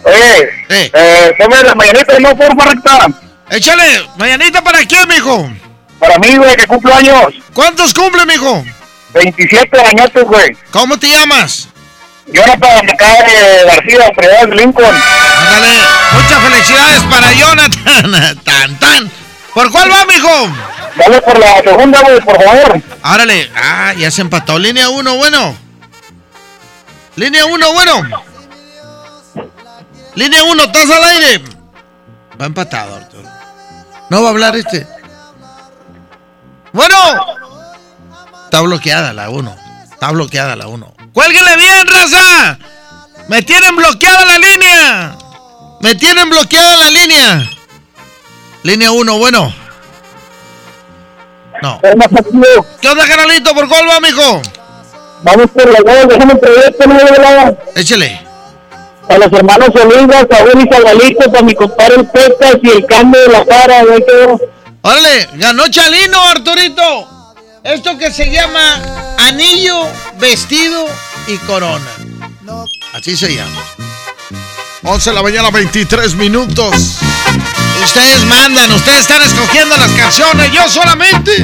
[0.04, 0.90] Oye, Eh.
[0.92, 3.06] eh, ponme la mañanita, no, por recta.
[3.50, 5.50] Échale, mañanita para quién, mijo.
[5.98, 7.34] Para mí, güey, que cumplo años.
[7.52, 8.64] ¿Cuántos cumple, mijo?
[9.12, 10.56] 27 añotes, güey.
[10.70, 11.68] ¿Cómo te llamas?
[12.26, 12.94] Jonathan de
[13.66, 14.96] García, Fredón de Lincoln.
[14.96, 15.78] Ándale,
[16.12, 18.40] muchas felicidades para Jonathan.
[18.44, 19.10] Tan, tan.
[19.54, 20.52] ¿Por cuál va, mijo?
[20.96, 22.82] Dale por la segunda, güey, por favor.
[23.02, 23.50] Árale.
[23.56, 24.58] Ah, ya se empató.
[24.58, 25.56] Línea 1, bueno.
[27.16, 28.24] Línea 1, bueno.
[30.16, 31.44] Línea 1, ¿estás al aire?
[32.40, 33.28] Va empatado, Arturo.
[34.10, 34.86] No va a hablar este.
[36.72, 36.96] Bueno.
[38.44, 39.56] Está bloqueada la 1.
[39.92, 40.94] Está bloqueada la 1.
[41.12, 42.58] ¡Cuélguele bien, raza!
[43.28, 45.16] ¡Me tienen bloqueada la línea!
[45.80, 47.50] ¡Me tienen bloqueada la línea!
[48.64, 49.54] Línea 1, bueno.
[51.62, 51.80] No.
[52.80, 53.54] ¿Qué onda, canalito?
[53.54, 54.40] ¿Por cuál va, mijo?
[55.22, 57.58] Vamos por la voz, déjame proyecto, no lado.
[57.74, 58.20] Échele.
[59.10, 63.20] A los hermanos Olivas, Saúl y Sabalito, para mi compadre el Pecas y el cambio
[63.20, 64.40] de la cara, güey, quedó.
[64.80, 67.36] Órale, ganó Chalino, Arturito.
[67.62, 68.80] Esto que se llama
[69.18, 69.86] Anillo
[70.18, 70.86] vestido
[71.26, 71.90] y corona.
[72.94, 73.62] Así se llama.
[74.84, 77.03] 11 de la mañana, 23 minutos.
[77.82, 81.42] Ustedes mandan, ustedes están escogiendo las canciones, yo solamente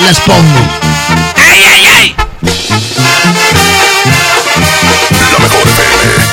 [0.00, 0.68] las pongo.
[1.36, 2.16] ¡Ay, ay, ay!
[5.30, 6.31] La mejor FM.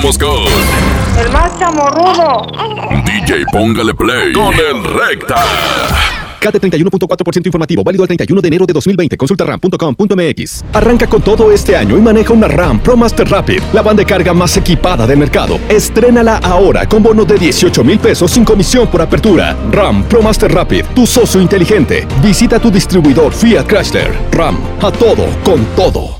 [0.00, 0.46] Con
[1.18, 2.46] El más chamorrudo.
[3.04, 5.36] DJ Póngale Play con el Recta.
[6.40, 9.18] CAT 31.4% informativo, válido al 31 de enero de 2020.
[9.18, 10.64] Consulta ram.com.mx.
[10.72, 14.06] Arranca con todo este año y maneja una RAM Pro Master Rapid, la banda de
[14.06, 15.60] carga más equipada del mercado.
[15.68, 19.54] Estrénala ahora con bono de 18 mil pesos sin comisión por apertura.
[19.70, 22.06] RAM Pro Master Rapid, tu socio inteligente.
[22.22, 24.16] Visita tu distribuidor Fiat Chrysler.
[24.32, 26.19] RAM, a todo, con todo.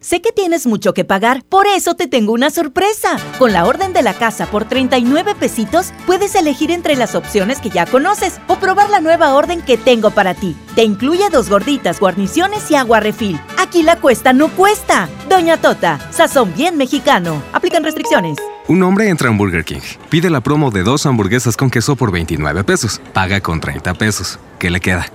[0.00, 3.16] sé que tienes mucho que pagar, por eso te tengo una sorpresa.
[3.38, 7.70] Con la orden de la casa por 39 pesitos, puedes elegir entre las opciones que
[7.70, 10.56] ya conoces o probar la nueva orden que tengo para ti.
[10.74, 13.40] Te incluye dos gorditas, guarniciones y agua refil.
[13.58, 15.08] Aquí la cuesta no cuesta.
[15.28, 17.42] Doña Tota, sazón bien mexicano.
[17.52, 18.38] Aplican restricciones.
[18.68, 22.12] Un hombre entra un Burger King, pide la promo de dos hamburguesas con queso por
[22.12, 24.38] 29 pesos, paga con 30 pesos.
[24.60, 25.06] ¿Qué le queda?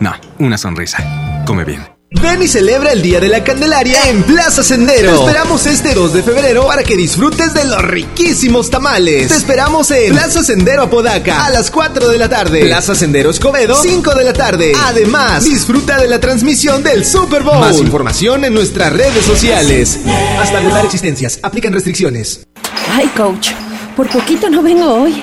[0.00, 1.44] No, una sonrisa.
[1.46, 1.93] Come bien.
[2.22, 5.10] Ven y celebra el Día de la Candelaria en Plaza Sendero.
[5.10, 9.28] Te esperamos este 2 de febrero para que disfrutes de los riquísimos tamales.
[9.28, 12.60] Te esperamos en Plaza Sendero Apodaca a las 4 de la tarde.
[12.60, 14.72] Plaza Sendero Escobedo, 5 de la tarde.
[14.84, 17.58] Además, disfruta de la transmisión del Super Bowl.
[17.60, 19.98] Más información en nuestras redes sociales.
[20.38, 21.40] Hasta agotar existencias.
[21.42, 22.46] Aplican restricciones.
[22.92, 23.50] Ay, coach,
[23.96, 25.22] por poquito no vengo hoy.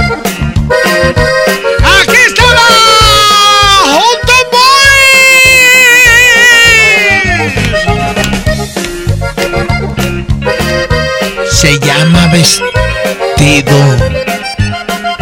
[12.41, 13.77] Vestido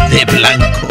[0.10, 0.88] de blanco.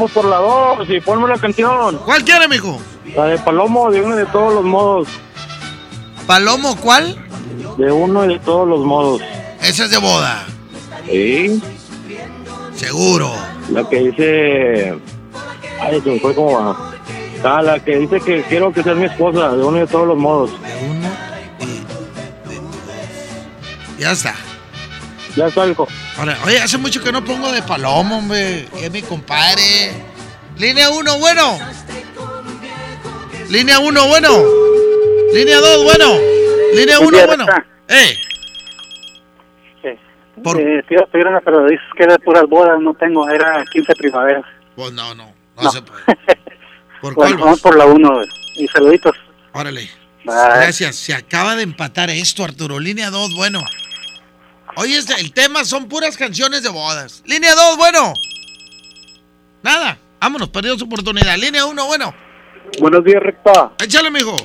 [0.00, 1.98] Vamos por la 2 y ponme la canción.
[2.06, 2.80] ¿Cuál quiere, mijo?
[3.14, 5.08] La de Palomo, de uno de todos los modos.
[6.26, 7.22] ¿Palomo cuál?
[7.76, 9.20] De uno y de todos los modos.
[9.60, 10.46] Esa es de boda.
[11.04, 11.62] Sí.
[12.74, 13.30] Seguro.
[13.68, 14.98] La que dice.
[15.82, 16.92] Ay, se me fue cómo va.
[17.44, 20.08] Ah, la que dice que quiero que seas mi esposa, de uno y de todos
[20.08, 20.50] los modos.
[23.98, 24.34] Ya está.
[25.36, 25.86] Ya está, hijo.
[26.20, 28.68] Ahora, oye, hace mucho que no pongo de palomo, hombre.
[28.78, 29.90] Es mi compadre.
[30.58, 31.58] Línea 1, bueno.
[33.48, 34.28] Línea 1, bueno.
[35.32, 36.18] Línea 2, bueno.
[36.74, 37.46] Línea Buen 1, día, bueno.
[37.88, 38.18] Eh,
[40.44, 40.60] Por...
[40.60, 43.28] Eh, te iba a pedir una, pero dices que era de puras bodas, no tengo,
[43.30, 44.44] era 15 primaveras.
[44.76, 45.32] pues no, no.
[45.56, 45.70] No, No.
[45.70, 46.02] se puede.
[47.00, 48.22] ¿Por Bueno, cuál vamos por la 1,
[48.56, 49.16] y saluditos.
[49.52, 49.88] Órale.
[50.24, 50.34] Bye.
[50.34, 50.96] Gracias.
[50.96, 52.78] Se acaba de empatar esto, Arturo.
[52.78, 53.60] Línea 2, bueno.
[54.76, 57.22] Oye, este- el tema son puras canciones de bodas.
[57.26, 58.14] Línea 2, bueno.
[59.62, 59.98] Nada.
[60.20, 61.36] Vámonos, perdió su oportunidad.
[61.38, 62.14] Línea 1, bueno.
[62.80, 63.72] Buenos días, recta.
[63.82, 64.36] Échale, mijo.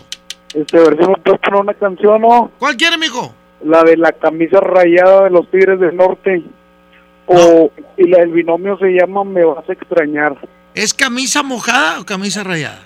[0.54, 2.52] Este, a ver si me puedes poner una canción, ¿no?
[2.60, 3.34] ¿Cuál quiere, mijo?
[3.64, 6.44] La de la camisa rayada de los Tigres del Norte.
[7.28, 10.38] O, y la del binomio se llama Me vas a extrañar.
[10.74, 12.82] ¿Es camisa mojada o camisa rayada?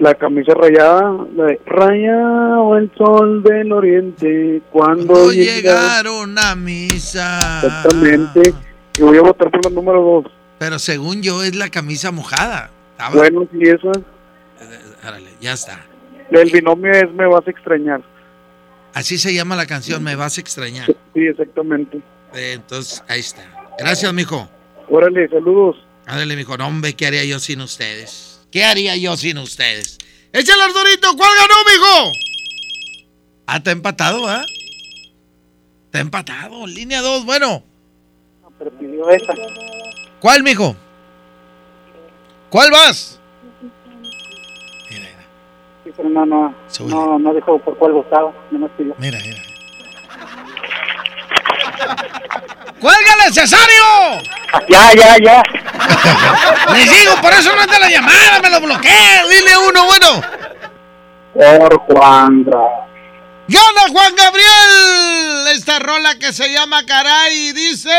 [0.00, 7.38] La camisa rayada, la de Rayado el sol del oriente, cuando No llegaron a misa.
[7.62, 8.52] Exactamente.
[8.98, 10.32] Y voy a votar por la número dos.
[10.58, 12.70] Pero según yo es la camisa mojada.
[12.92, 13.92] Estaba- Bueno, sí, esa.
[15.06, 15.80] Órale, ya está.
[16.30, 18.02] Del binomio es Me vas a extrañar.
[18.94, 20.86] Así se llama la canción, Me vas a extrañar.
[20.86, 21.98] Sí, exactamente.
[22.34, 23.42] Eh, entonces, ahí está.
[23.78, 24.48] Gracias, mijo.
[24.88, 25.76] Órale, saludos.
[26.06, 26.56] Ándale, mijo.
[26.56, 28.33] No, hombre, ¿qué haría yo sin ustedes?
[28.54, 29.98] ¿Qué haría yo sin ustedes?
[30.32, 31.16] ¡Échale Arturito!
[31.16, 32.12] ¿Cuál ganó, mijo?
[33.48, 34.46] Ah, está empatado, ¿ah?
[35.86, 36.64] Está empatado.
[36.64, 37.64] Línea 2, bueno.
[38.56, 39.34] Pero pidió esa.
[40.20, 40.76] ¿Cuál, mijo?
[42.48, 43.18] ¿Cuál vas?
[44.88, 46.54] Sí, pero no, no,
[46.86, 48.32] no, no dijo por cuál votaba.
[48.52, 48.94] Nomás pidió.
[48.98, 49.42] Mira, mira.
[52.80, 54.22] ¡Cuélgale, Cesario!
[54.68, 55.42] Ya, ya, ya.
[56.72, 59.24] Les digo, por eso no anda la llamada, me lo bloquea.
[59.26, 60.20] Dile uno, bueno.
[61.34, 62.84] Por Juandra.
[63.46, 65.48] ¡Gana Juan Gabriel!
[65.54, 67.90] Esta rola que se llama Caray dice...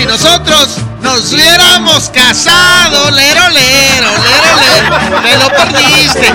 [0.00, 6.26] Si nosotros nos hubiéramos casado, lero, lero, lero, lero, me lo perdiste.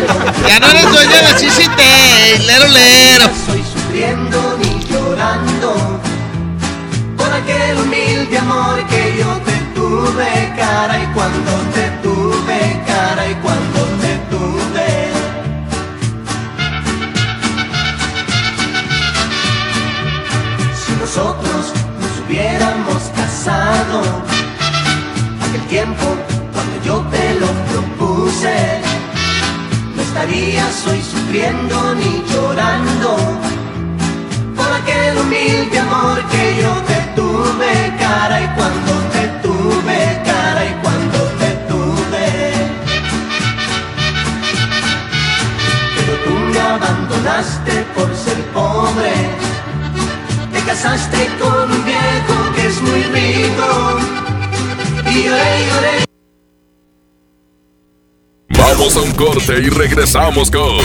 [0.48, 3.26] Ya no eres dueño de Chisite, lero, lero.
[3.74, 6.00] sufriendo ni llorando
[7.18, 11.85] por aquel humilde amor que yo te tuve, cara y cuando te
[25.44, 26.04] aquel tiempo
[26.52, 28.82] cuando yo te lo propuse,
[29.96, 33.18] no estarías hoy sufriendo ni llorando
[34.56, 40.74] por aquel humilde amor que yo te tuve, cara y cuando te tuve, cara y
[40.82, 42.54] cuando te tuve.
[45.96, 49.14] Pero tú me abandonaste por ser pobre,
[50.52, 51.75] te casaste con
[52.86, 54.00] muy rico
[55.10, 56.06] y lloré, lloré.
[58.50, 60.78] Vamos a un corte y regresamos con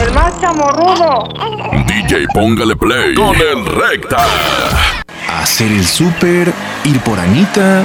[0.00, 1.28] El más chamorrudo.
[1.86, 4.26] DJ Póngale Play con el Recta.
[5.28, 6.52] Hacer el súper,
[6.84, 7.84] ir por Anita.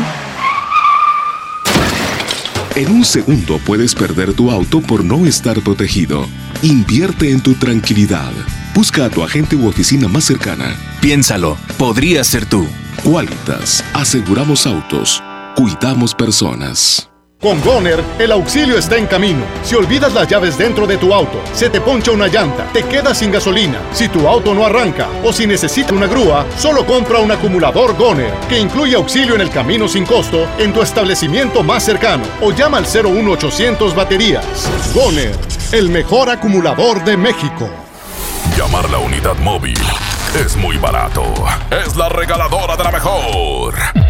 [2.76, 6.28] En un segundo puedes perder tu auto por no estar protegido.
[6.62, 8.32] Invierte en tu tranquilidad.
[8.74, 10.76] Busca a tu agente u oficina más cercana.
[11.06, 12.68] Piénsalo, podría ser tú.
[13.04, 15.22] Qualitas, aseguramos autos,
[15.56, 17.12] cuidamos personas.
[17.40, 19.46] Con Goner, el auxilio está en camino.
[19.62, 23.20] Si olvidas las llaves dentro de tu auto, se te poncha una llanta, te quedas
[23.20, 27.32] sin gasolina, si tu auto no arranca o si necesita una grúa, solo compra un
[27.32, 32.24] acumulador Goner, que incluye auxilio en el camino sin costo en tu establecimiento más cercano
[32.42, 34.44] o llama al 01800 baterías.
[34.96, 35.38] Goner,
[35.72, 37.70] el mejor acumulador de México.
[38.58, 39.78] Llamar la unidad móvil
[40.40, 41.24] es muy barato.
[41.72, 44.05] Es la regaladora de la mejor.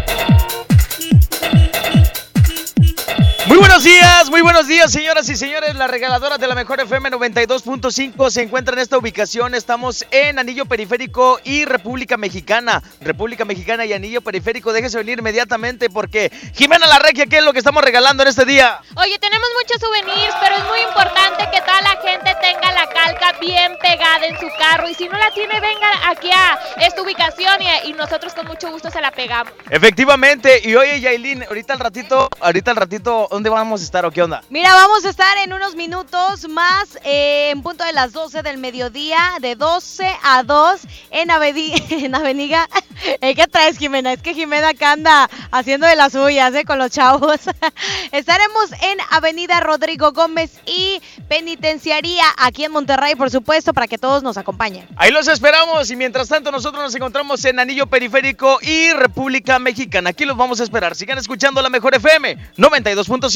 [3.56, 5.74] Muy buenos días, muy buenos días, señoras y señores.
[5.76, 9.54] La regaladora de la mejor FM 92.5 se encuentra en esta ubicación.
[9.54, 12.82] Estamos en Anillo Periférico y República Mexicana.
[13.00, 14.74] República Mexicana y Anillo Periférico.
[14.74, 18.44] Déjese venir inmediatamente porque Jimena La Regia, ¿qué es lo que estamos regalando en este
[18.44, 18.78] día?
[18.94, 23.38] Oye, tenemos muchos souvenirs, pero es muy importante que toda la gente tenga la calca
[23.40, 24.86] bien pegada en su carro.
[24.90, 28.70] Y si no la tiene, venga aquí a esta ubicación y, y nosotros con mucho
[28.70, 29.50] gusto se la pegamos.
[29.70, 30.60] Efectivamente.
[30.62, 34.22] Y oye, Yailin, ahorita al ratito, ahorita al ratito, ¿dónde vamos a estar o qué
[34.22, 34.42] onda?
[34.50, 38.58] Mira, vamos a estar en unos minutos más eh, en punto de las 12 del
[38.58, 42.68] mediodía, de 12 a 2 en, Avedi en Avenida.
[43.20, 44.14] Eh, ¿Qué traes, Jimena?
[44.14, 47.38] Es que Jimena acá anda haciendo de las suyas eh, con los chavos.
[48.10, 54.22] Estaremos en Avenida Rodrigo Gómez y Penitenciaría aquí en Monterrey, por supuesto, para que todos
[54.22, 54.88] nos acompañen.
[54.96, 60.10] Ahí los esperamos y mientras tanto nosotros nos encontramos en Anillo Periférico y República Mexicana.
[60.10, 60.96] Aquí los vamos a esperar.
[60.96, 63.35] Sigan escuchando la mejor FM 92.5.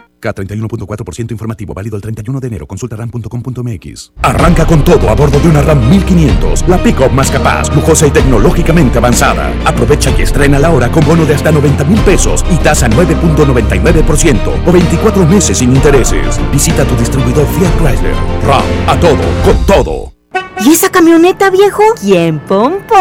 [0.21, 2.67] K31.4% informativo válido el 31 de enero.
[2.67, 4.13] Consulta ram.com.mx.
[4.21, 8.11] Arranca con todo a bordo de una RAM 1500, la pick-up más capaz, lujosa y
[8.11, 9.53] tecnológicamente avanzada.
[9.65, 14.67] Aprovecha y estrena la hora con bono de hasta 90 mil pesos y tasa 9.99%
[14.67, 16.39] o 24 meses sin intereses.
[16.51, 18.15] Visita tu distribuidor Fiat Chrysler.
[18.45, 20.20] RAM, a todo, con todo.
[20.63, 21.81] ¿Y esa camioneta, viejo?
[21.99, 22.93] ¿Quién pompó?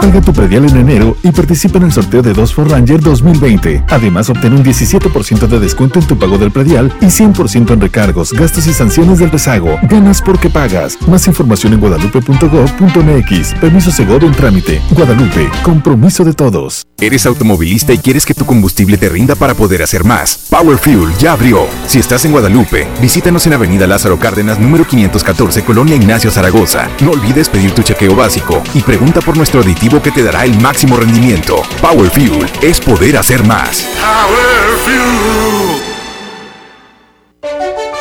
[0.00, 3.84] Paga tu predial en enero y participa en el sorteo de dos for Ranger 2020.
[3.88, 8.32] Además, obtén un 17% de descuento en tu pago del predial y 100% en recargos,
[8.32, 9.78] gastos y sanciones del rezago.
[9.84, 10.98] Ganas porque pagas.
[11.06, 13.54] Más información en guadalupe.gov.mx.
[13.60, 14.82] Permiso seguro en trámite.
[14.90, 16.84] Guadalupe, compromiso de todos.
[17.00, 20.46] ¿Eres automovilista y quieres que tu combustible te rinda para poder hacer más?
[20.50, 21.66] Power Fuel ya abrió.
[21.86, 26.88] Si estás en Guadalupe, visítanos en Avenida Lázaro Cárdenas, número 514, Colonia Ignacio Zaragoza.
[27.04, 30.58] No olvides pedir tu chequeo básico y pregunta por nuestro aditivo que te dará el
[30.58, 31.62] máximo rendimiento.
[31.82, 33.86] Power Fuel es poder hacer más.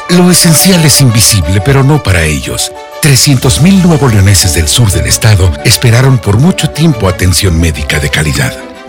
[0.07, 2.71] Lo esencial es invisible, pero no para ellos.
[3.01, 8.72] 300.000 nuevos leoneses del sur del estado esperaron por mucho tiempo atención médica de calidad.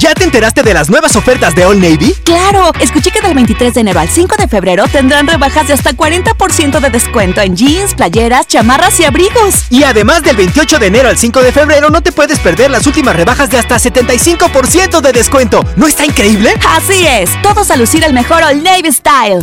[0.00, 2.14] ¿Ya te enteraste de las nuevas ofertas de All Navy?
[2.24, 5.92] Claro, escuché que del 23 de enero al 5 de febrero tendrán rebajas de hasta
[5.92, 9.66] 40% de descuento en jeans, playeras, chamarras y abrigos.
[9.68, 12.86] Y además del 28 de enero al 5 de febrero no te puedes perder las
[12.86, 15.62] últimas rebajas de hasta 75% de descuento.
[15.76, 16.54] ¿No está increíble?
[16.66, 19.40] Así es, todos a lucir el mejor All Navy Style.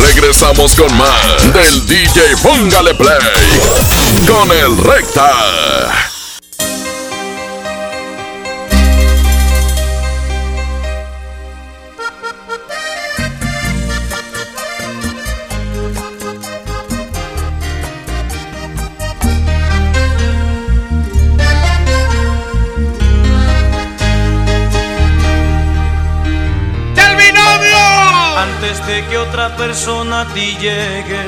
[0.00, 3.18] Regresamos con más del DJ Póngale Play
[4.28, 6.17] con el Recta.
[29.68, 31.24] Persona a ti llegue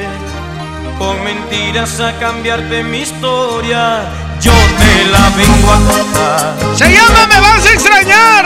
[0.97, 4.01] con mentiras a cambiarte mi historia,
[4.41, 6.57] yo te la vengo a contar.
[6.75, 8.45] Se llama Me vas a extrañar.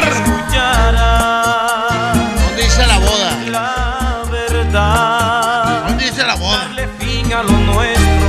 [2.42, 3.30] ¿Dónde dice la boda?
[3.52, 5.84] La verdad.
[5.86, 6.58] ¿Dónde dice la boda?
[6.58, 8.28] Darle fin a lo nuestro.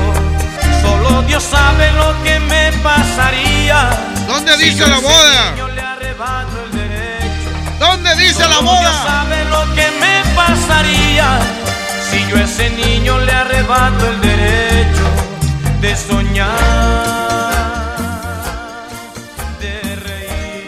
[0.84, 3.90] Solo Dios sabe lo que me pasaría.
[4.28, 5.52] ¿Dónde si dice yo la boda?
[5.52, 7.50] niño le arrebato el derecho.
[7.80, 9.04] ¿Dónde dice la Dios boda?
[9.04, 9.75] sabe lo que
[12.10, 15.06] si yo a ese niño le arrebato el derecho
[15.82, 16.56] de soñar.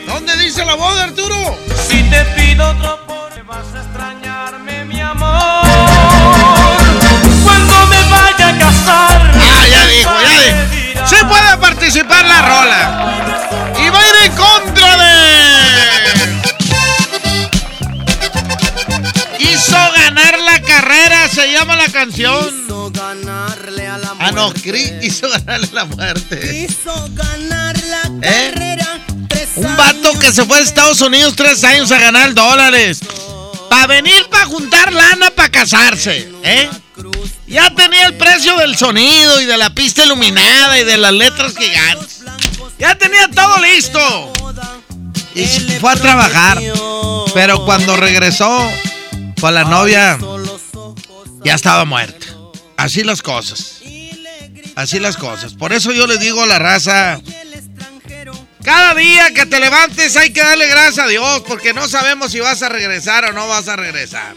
[0.08, 1.58] ¿Dónde dice la boda, Arturo?
[1.88, 5.66] Si te pido otro por vas a extrañarme, mi amor.
[7.44, 9.32] Cuando me vaya a casar.
[9.36, 11.08] Ah, ya dijo, ya dijo.
[11.08, 13.47] Sí puede participar la rola.
[20.88, 22.50] Carrera, se llama la canción.
[24.20, 26.68] Ah, no, Cri- hizo ganarle la muerte.
[28.22, 28.78] ¿Eh?
[29.56, 33.00] Un vato que se fue a Estados Unidos tres años a ganar dólares.
[33.70, 36.32] Para venir, para juntar lana, para casarse.
[36.44, 36.70] ¿Eh?
[37.48, 41.54] Ya tenía el precio del sonido y de la pista iluminada y de las letras
[41.58, 42.22] gigantes.
[42.80, 44.34] Ya tenía todo listo.
[45.36, 45.46] Y
[45.80, 46.62] fue a trabajar.
[47.34, 48.70] Pero cuando regresó
[49.40, 50.18] con la novia,
[51.48, 52.28] ya estaba muerta.
[52.76, 53.80] Así las cosas.
[54.76, 55.54] Así las cosas.
[55.54, 57.22] Por eso yo les digo a la raza.
[58.66, 62.42] Cada día que te levantes hay que darle gracias a Dios porque no sabemos si
[62.42, 64.36] vas a regresar o no vas a regresar.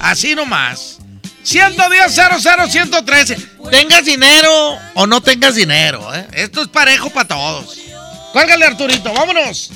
[0.00, 0.98] Así nomás.
[1.44, 3.36] 110 00 113.
[3.70, 6.12] Tengas dinero o no tengas dinero.
[6.12, 6.26] ¿eh?
[6.32, 7.78] Esto es parejo para todos.
[8.32, 9.70] Cuélgale Arturito, vámonos.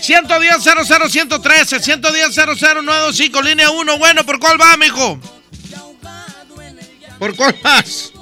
[0.00, 3.98] 110 00 113, 110 00 925, línea 1.
[3.98, 5.20] Bueno, ¿por cuál va, mijo?
[7.22, 8.12] ¿Por cuál vas?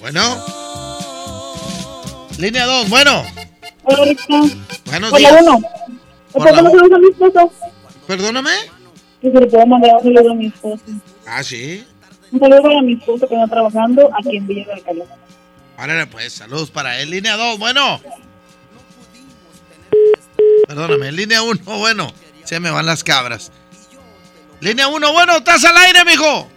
[0.00, 0.44] Bueno.
[2.36, 3.24] Línea 2, bueno.
[4.86, 5.36] Buenos Hola, días.
[5.40, 5.60] uno.
[5.60, 6.80] Por ¿Por qué la no voz.
[6.80, 7.52] saludas a mi esposo?
[8.08, 8.50] Perdóname.
[9.22, 10.82] Que se le puedo mandar un saludo a mi esposo.
[11.24, 11.84] Ah, sí.
[12.32, 15.06] Un saludo para mi esposo que está trabajando aquí en Villa del Calor.
[15.76, 17.10] Árale, pues, saludos para él.
[17.10, 18.00] Línea 2, bueno.
[20.66, 22.12] Perdóname, línea 1, bueno.
[22.42, 23.52] Se me van las cabras.
[24.58, 26.50] Línea 1, bueno, estás al aire, mijo.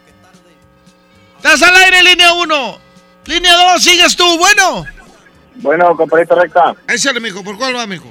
[1.43, 2.77] Estás al aire, línea 1.
[3.25, 4.23] Línea 2, sigues tú.
[4.37, 4.85] Bueno.
[5.55, 6.73] Bueno, compadrito recta.
[6.87, 7.43] Échale, mijo.
[7.43, 8.07] ¿Por cuál va, mijo?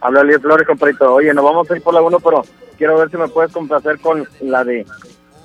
[0.00, 1.14] Habla Elías Flores, compadrito.
[1.14, 2.44] Oye, nos vamos a ir por la 1, pero
[2.76, 4.84] quiero ver si me puedes complacer con la de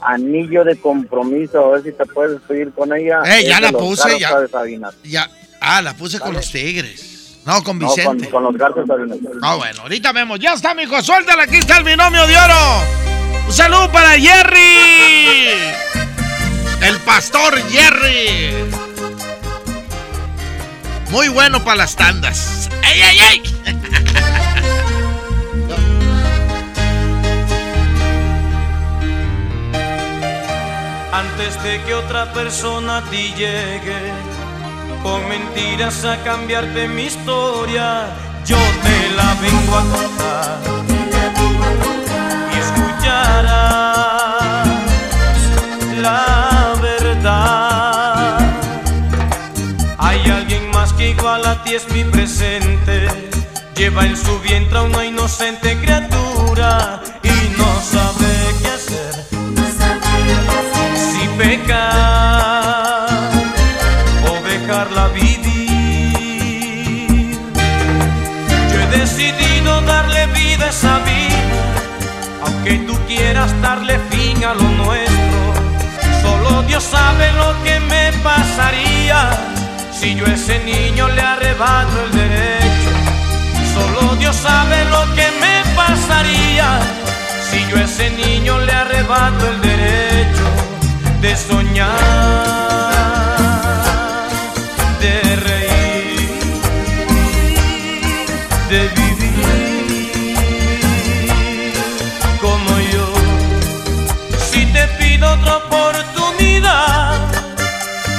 [0.02, 1.66] Anillo de Compromiso.
[1.66, 3.22] A ver si te puedes despedir con ella.
[3.26, 5.30] Eh, ya la puse, ya.
[5.62, 7.40] Ah, la puse con los tigres.
[7.46, 8.30] No, con No, con, Vicente.
[8.30, 9.18] con los Sabinas.
[9.42, 10.38] Ah, bueno, ahorita vemos.
[10.40, 11.02] Ya está, mijo.
[11.02, 11.44] Suéltala.
[11.44, 12.84] Aquí está el binomio de oro.
[13.48, 16.09] Un saludo para Jerry.
[16.90, 18.52] El pastor Jerry.
[21.12, 22.68] Muy bueno para las tandas.
[22.82, 23.44] ¡Ey, ey, ey!
[31.14, 34.12] Antes de que otra persona a ti llegue,
[35.04, 38.08] con mentiras a cambiarte mi historia,
[38.48, 40.58] yo te la vengo a contar.
[42.52, 44.10] Y escucharás
[46.02, 46.49] la
[49.98, 53.08] Hay alguien más que igual a ti es mi presente.
[53.76, 58.28] Lleva en su vientre a una inocente criatura y no sabe
[58.62, 59.26] qué hacer.
[60.96, 63.10] Si pecar
[64.26, 65.40] o dejarla vivir.
[68.72, 71.74] Yo he decidido darle vida a esa vida,
[72.46, 73.98] aunque tú quieras darle
[76.80, 79.32] Dios sabe lo que me pasaría
[79.92, 82.92] si yo a ese niño le arrebato el derecho.
[83.74, 86.80] Solo Dios sabe lo que me pasaría
[87.52, 90.46] si yo a ese niño le arrebato el derecho
[91.20, 92.69] de soñar,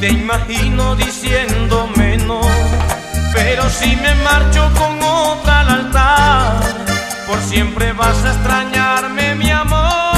[0.01, 2.41] te imagino diciéndome no.
[3.35, 6.61] Pero si me marcho con otra al altar,
[7.27, 10.10] por siempre vas a extrañarme, mi amor.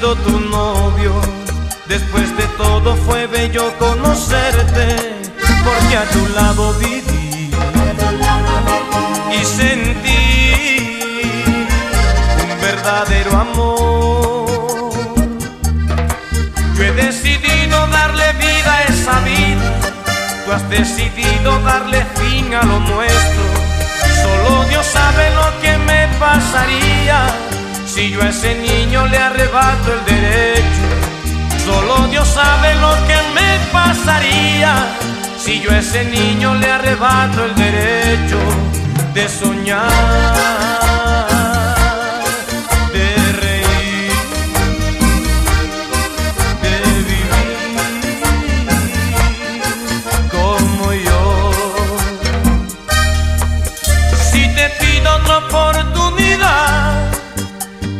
[0.00, 1.12] Tu novio.
[1.86, 4.96] Después de todo fue bello conocerte,
[5.62, 7.50] porque a tu lado viví
[9.30, 10.80] y sentí
[12.42, 14.92] un verdadero amor.
[16.76, 19.80] Yo he decidido darle vida a esa vida,
[20.46, 23.42] tú has decidido darle fin a lo nuestro.
[24.22, 27.49] Solo Dios sabe lo que me pasaría
[28.00, 30.84] si yo a ese niño le arrebato el derecho.
[31.66, 34.72] Solo Dios sabe lo que me pasaría
[35.36, 38.38] si yo a ese niño le arrebato el derecho
[39.12, 40.79] de soñar,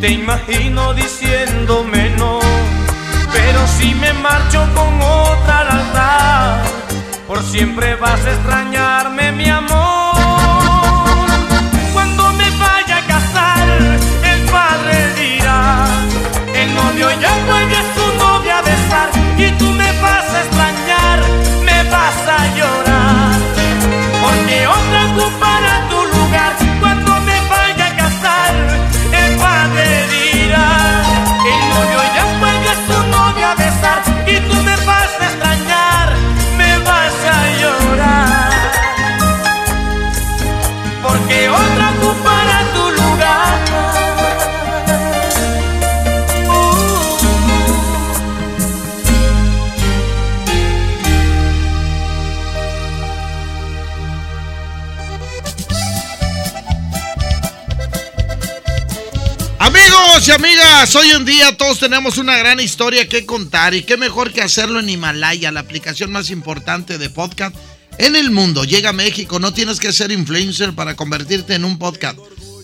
[0.01, 2.39] te imagino diciéndome no.
[3.31, 6.63] Pero si me marcho con otra al altar,
[7.27, 9.80] por siempre vas a extrañarme, mi amor.
[60.33, 64.41] Amigas, hoy en día todos tenemos una gran historia que contar y qué mejor que
[64.41, 67.55] hacerlo en Himalaya, la aplicación más importante de podcast
[67.97, 68.63] en el mundo.
[68.63, 72.17] Llega a México, no tienes que ser influencer para convertirte en un podcast.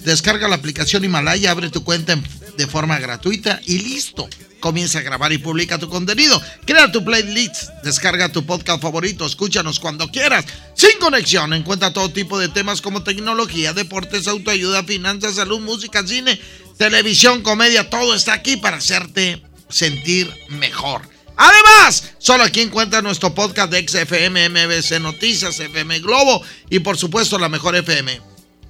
[0.04, 2.24] Descarga la aplicación Himalaya, abre tu cuenta en-
[2.58, 4.30] de forma gratuita y listo.
[4.60, 6.42] Comienza a grabar y publica tu contenido.
[6.66, 10.46] Crea tu playlist, descarga tu podcast favorito, escúchanos cuando quieras.
[10.74, 16.40] Sin conexión, encuentra todo tipo de temas como tecnología, deportes, autoayuda, finanzas, salud, música, cine,
[16.78, 17.90] televisión, comedia.
[17.90, 21.02] Todo está aquí para hacerte sentir mejor.
[21.36, 27.38] Además, solo aquí encuentras nuestro podcast de XFM, MBC Noticias, FM Globo y por supuesto
[27.38, 28.20] la mejor FM.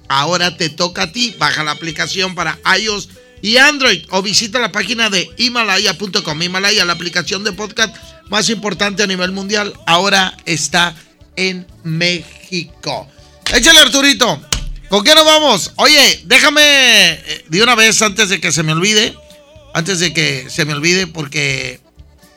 [0.08, 1.34] Ahora te toca a ti.
[1.38, 3.08] Baja la aplicación para iOS
[3.40, 6.42] y Android o visita la página de Himalaya.com.
[6.42, 7.94] Himalaya, la aplicación de podcast
[8.28, 10.94] más importante a nivel mundial, ahora está
[11.36, 13.08] en México.
[13.54, 14.57] Échale, Arturito.
[14.88, 15.72] ¿Con qué nos vamos?
[15.76, 19.14] Oye, déjame eh, de una vez antes de que se me olvide.
[19.74, 21.80] Antes de que se me olvide, porque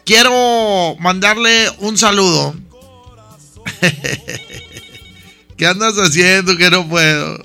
[0.06, 2.53] quiero mandarle un saludo.
[5.57, 7.41] ¿Qué andas haciendo que no puedo?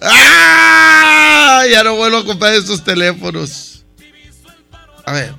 [0.00, 1.64] ¡Ah!
[1.70, 3.84] Ya no vuelvo a comprar estos teléfonos.
[5.04, 5.34] A ver,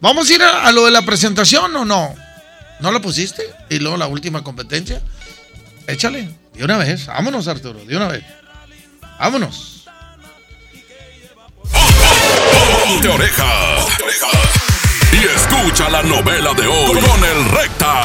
[0.00, 2.14] ¿vamos a ir a, a lo de la presentación o no?
[2.80, 3.44] ¿No la pusiste?
[3.70, 5.00] Y luego la última competencia.
[5.86, 7.06] Échale, de una vez.
[7.06, 8.24] Vámonos, Arturo, de una vez.
[9.18, 9.84] Vámonos.
[12.86, 13.76] Ponte oreja.
[15.12, 18.02] Y escucha la novela de hoy con el Recta.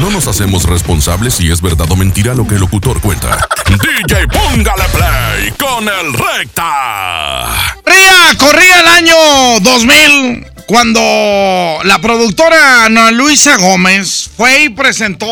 [0.00, 3.48] No nos hacemos responsables si es verdad o mentira lo que el locutor cuenta.
[3.66, 7.74] DJ Póngale Play con el Recta.
[7.82, 15.26] Corría, corría el año 2000 cuando la productora Ana Luisa Gómez fue y presentó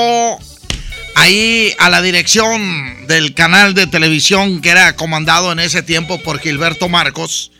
[1.15, 6.41] ahí a la dirección del canal de televisión que era comandado en ese tiempo por
[6.41, 7.53] Gilberto Marcos.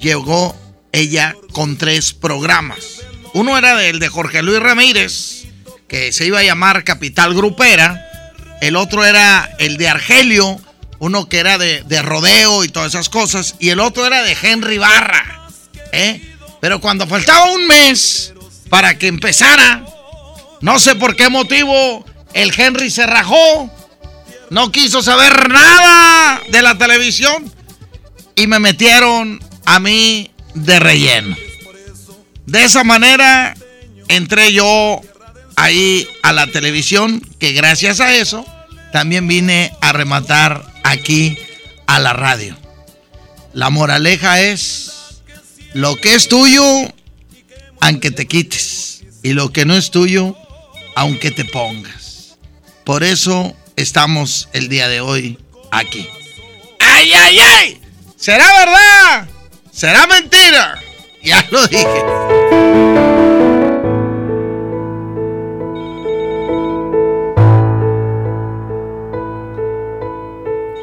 [0.00, 0.56] Llegó
[0.92, 3.02] ella con tres programas.
[3.32, 5.44] Uno era el de Jorge Luis Ramírez,
[5.88, 8.00] que se iba a llamar Capital Grupera.
[8.60, 10.60] El otro era el de Argelio,
[10.98, 13.56] uno que era de, de rodeo y todas esas cosas.
[13.58, 15.48] Y el otro era de Henry Barra.
[15.92, 16.20] ¿eh?
[16.60, 18.32] Pero cuando faltaba un mes
[18.68, 19.84] para que empezara,
[20.60, 22.04] no sé por qué motivo,
[22.34, 23.70] el Henry se rajó.
[24.50, 27.50] No quiso saber nada de la televisión.
[28.36, 31.36] Y me metieron a mí de relleno.
[32.46, 33.54] De esa manera
[34.08, 35.00] entré yo
[35.56, 38.44] ahí a la televisión, que gracias a eso
[38.92, 41.38] también vine a rematar aquí
[41.86, 42.56] a la radio.
[43.52, 44.92] La moraleja es,
[45.72, 46.64] lo que es tuyo,
[47.80, 50.36] aunque te quites, y lo que no es tuyo,
[50.96, 52.03] aunque te pongas.
[52.84, 55.38] Por eso estamos el día de hoy
[55.70, 56.06] aquí.
[56.80, 57.80] ¡Ay, ay, ay!
[58.16, 59.28] ¿Será verdad?
[59.72, 60.78] ¿Será mentira?
[61.22, 62.93] Ya lo dije.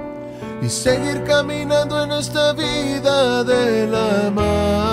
[0.62, 4.91] y seguir caminando en esta vida de la mano.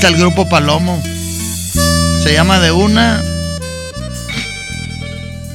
[0.00, 0.98] Está el grupo Palomo.
[2.22, 3.22] Se llama de una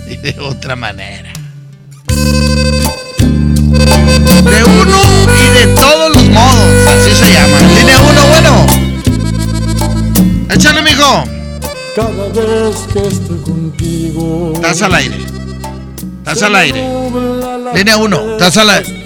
[0.07, 1.34] y de otra manera.
[4.43, 5.01] De uno
[5.35, 6.88] y de todos los modos.
[6.88, 7.59] Así se llama.
[7.76, 8.67] Línea uno, bueno.
[10.51, 11.23] Échale, mijo.
[11.95, 14.51] Cada vez que estoy contigo.
[14.53, 15.26] Estás al aire.
[16.19, 16.88] Estás al aire.
[17.73, 18.34] Línea 1.
[18.34, 19.05] Estás al aire.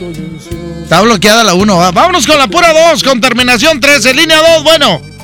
[0.84, 1.94] Está bloqueada la 1.
[1.94, 3.02] Vámonos con la pura 2.
[3.06, 4.14] Con terminación 13.
[4.14, 4.66] Línea 2.
[4.66, 5.19] Bueno.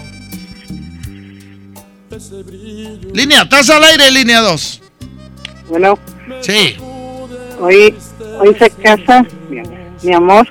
[3.14, 3.44] Línea.
[3.44, 4.12] Estás al aire.
[4.12, 4.82] Línea 2.
[5.70, 5.98] Bueno,
[6.42, 6.78] Sí.
[7.60, 7.96] hoy,
[8.40, 9.62] hoy se casa mi,
[10.04, 10.48] mi amor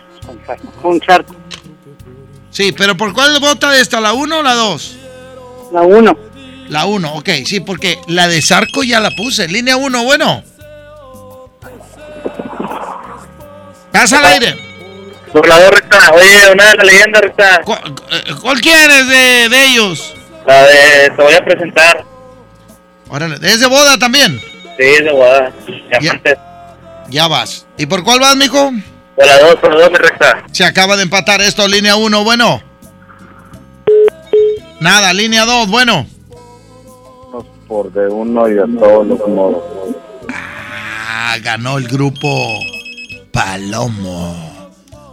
[0.83, 1.35] con, charco.
[2.51, 4.01] Sí, pero ¿por cuál vota de esta?
[4.01, 4.97] ¿La 1 o la 2?
[5.73, 6.19] La 1.
[6.69, 7.29] La 1, ok.
[7.45, 9.47] Sí, porque la de Zarco ya la puse.
[9.49, 10.05] Línea 1.
[10.05, 10.43] Bueno.
[13.87, 14.57] Estás al aire.
[15.33, 17.61] Doblador recta, oye, una de la leyenda recta.
[18.11, 20.14] Eh, ¿Cuál quieres de, de ellos?
[20.47, 22.05] La de te voy a presentar.
[23.09, 23.37] Órale.
[23.43, 24.41] ¿Es de boda también?
[24.41, 25.53] Sí, es de boda.
[26.01, 26.39] Diamantes.
[27.09, 27.67] Ya vas.
[27.77, 28.73] ¿Y por cuál vas, mijo?
[29.17, 30.45] Por la 2, por la 2, mi recta.
[30.51, 32.63] Se acaba de empatar esto, línea 1, bueno.
[34.81, 36.07] Nada, línea 2, bueno.
[37.69, 39.63] Por de uno y de todos los modos.
[40.29, 42.59] Ah, ganó el grupo
[43.33, 44.71] Palomo.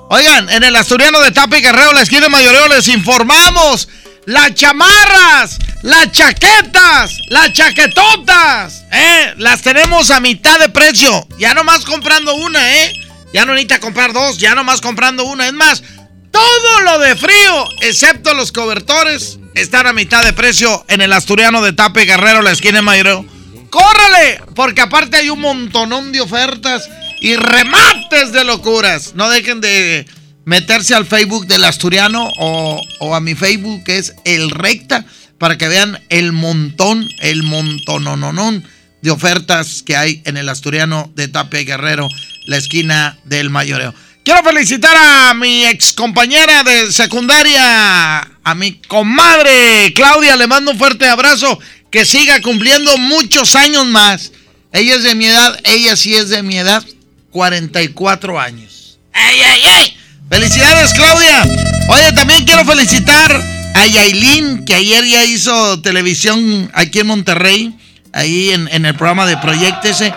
[0.09, 3.87] Oigan, en el Asturiano de Tapa y Guerrero, la esquina de Mayoreo, les informamos.
[4.25, 9.33] Las chamarras, las chaquetas, las chaquetotas, ¿eh?
[9.37, 11.27] Las tenemos a mitad de precio.
[11.39, 12.93] Ya nomás comprando una, ¿eh?
[13.33, 15.47] Ya no necesita comprar dos, ya nomás comprando una.
[15.47, 15.81] Es más,
[16.29, 21.61] todo lo de frío, excepto los cobertores, están a mitad de precio en el Asturiano
[21.61, 23.25] de Tape Guerrero, la esquina de.
[23.71, 24.41] ¡Córrele!
[24.53, 26.87] Porque aparte hay un montonón de ofertas
[27.21, 29.15] y remates de locuras.
[29.15, 30.05] No dejen de
[30.45, 35.05] meterse al Facebook del Asturiano o, a mi Facebook que es El Recta
[35.37, 38.63] para que vean el montón, el montonononón
[39.01, 42.07] de ofertas que hay en el Asturiano de Tapia y Guerrero,
[42.45, 43.93] la esquina del Mayoreo.
[44.23, 50.77] Quiero felicitar a mi ex compañera de secundaria, a mi comadre Claudia, le mando un
[50.77, 51.59] fuerte abrazo,
[51.89, 54.31] que siga cumpliendo muchos años más.
[54.71, 56.85] Ella es de mi edad, ella sí es de mi edad,
[57.31, 58.99] 44 años.
[59.13, 60.00] ¡Ey, ey, ey!
[60.31, 61.43] ¡Felicidades, Claudia!
[61.89, 63.43] Oye, también quiero felicitar
[63.75, 67.75] a Yailin, que ayer ya hizo televisión aquí en Monterrey,
[68.13, 70.13] ahí en, el programa de Proyectese.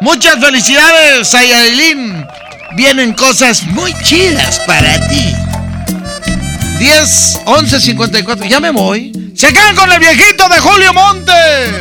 [0.00, 2.26] Muchas felicidades a Yailin.
[2.76, 5.34] Vienen cosas muy chidas para ti.
[6.78, 8.46] 10, 11, 54.
[8.46, 9.12] Ya me voy.
[9.36, 11.74] Se quedan con el viejito de Julio Montes.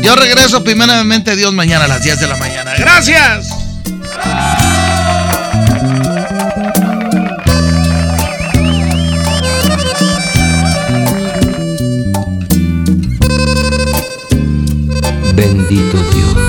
[0.00, 2.72] Yo regreso primeramente Dios mañana a las 10 de la mañana.
[2.78, 3.48] Gracias.
[15.44, 16.42] Bendito Dios,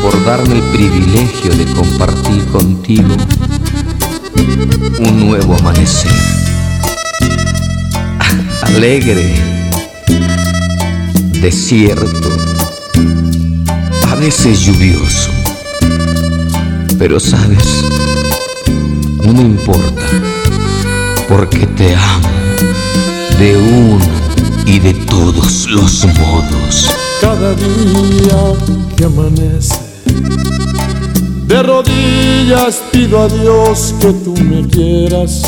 [0.00, 3.14] por darme el privilegio de compartir contigo
[4.98, 6.10] un nuevo amanecer.
[8.62, 9.34] Alegre,
[11.42, 12.30] desierto,
[14.06, 15.30] a veces lluvioso.
[16.98, 17.84] Pero sabes,
[19.22, 20.06] no me importa,
[21.28, 22.28] porque te amo
[23.38, 24.17] de uno
[24.80, 26.88] de todos los modos.
[27.20, 28.54] Cada día
[28.96, 29.74] que amanece,
[31.46, 35.42] de rodillas pido a Dios que tú me quieras,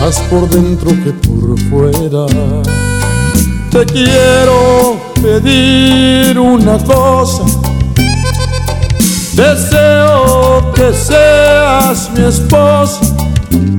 [0.00, 2.26] más por dentro que por fuera.
[3.70, 7.44] Te quiero pedir una cosa,
[9.34, 13.00] deseo que seas mi esposa,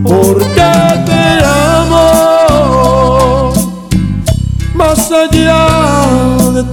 [0.04, 0.72] porque
[1.06, 1.25] te
[4.96, 5.68] más allá
[6.54, 6.64] de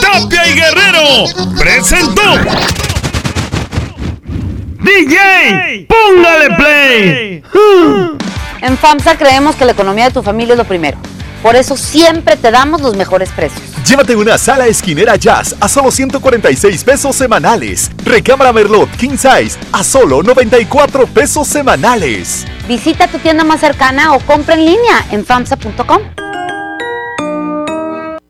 [0.00, 1.24] Tapia y Guerrero,
[1.56, 2.22] presentó.
[4.80, 7.42] DJ, póngale play.
[8.60, 10.98] En FAMSA creemos que la economía de tu familia es lo primero.
[11.42, 13.62] Por eso siempre te damos los mejores precios.
[13.86, 17.90] Llévate una sala esquinera jazz a solo 146 pesos semanales.
[18.02, 22.46] Recámara Merlot King Size a solo 94 pesos semanales.
[22.66, 26.13] Visita tu tienda más cercana o compra en línea en FAMSA.com.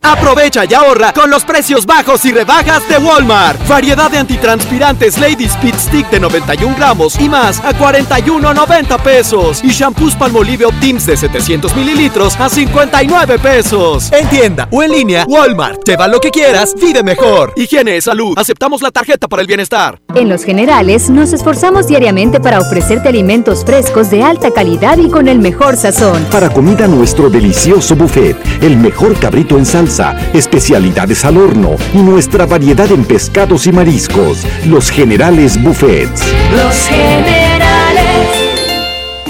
[0.05, 3.66] Aprovecha y ahorra con los precios bajos y rebajas de Walmart.
[3.66, 9.64] Variedad de antitranspirantes Lady Speed Stick de 91 gramos y más a 41.90 pesos.
[9.64, 14.12] Y shampoos Palmolive Optims de 700 mililitros a 59 pesos.
[14.12, 15.82] En tienda o en línea, Walmart.
[15.86, 17.55] Lleva lo que quieras, vive mejor.
[17.56, 18.35] Higiene, salud.
[18.36, 20.02] Aceptamos la tarjeta para el bienestar.
[20.14, 25.28] En Los Generales nos esforzamos diariamente para ofrecerte alimentos frescos de alta calidad y con
[25.28, 26.24] el mejor sazón.
[26.31, 29.93] Para comida nuestro delicioso buffet, el mejor cabrito en salsa
[30.32, 34.44] especialidades al horno y nuestra variedad en pescados y mariscos.
[34.66, 36.22] Los Generales Buffets.
[36.56, 37.53] Los generales.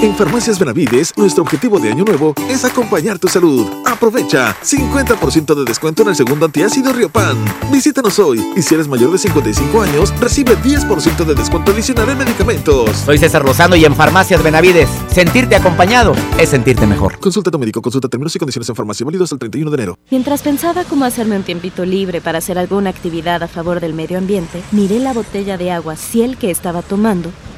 [0.05, 3.65] En Farmacias Benavides, nuestro objetivo de año nuevo es acompañar tu salud.
[3.87, 7.35] Aprovecha 50% de descuento en el segundo antiácido Riopan.
[7.71, 12.19] Visítanos hoy y si eres mayor de 55 años, recibe 10% de descuento adicional en
[12.19, 12.91] medicamentos.
[12.97, 17.17] Soy César Lozano y en Farmacias Benavides, sentirte acompañado es sentirte mejor.
[17.17, 19.97] Consulta a tu médico, consulta términos y condiciones en farmacia válidos el 31 de enero.
[20.11, 24.19] Mientras pensaba cómo hacerme un tiempito libre para hacer alguna actividad a favor del medio
[24.19, 27.31] ambiente, miré la botella de agua Ciel que estaba tomando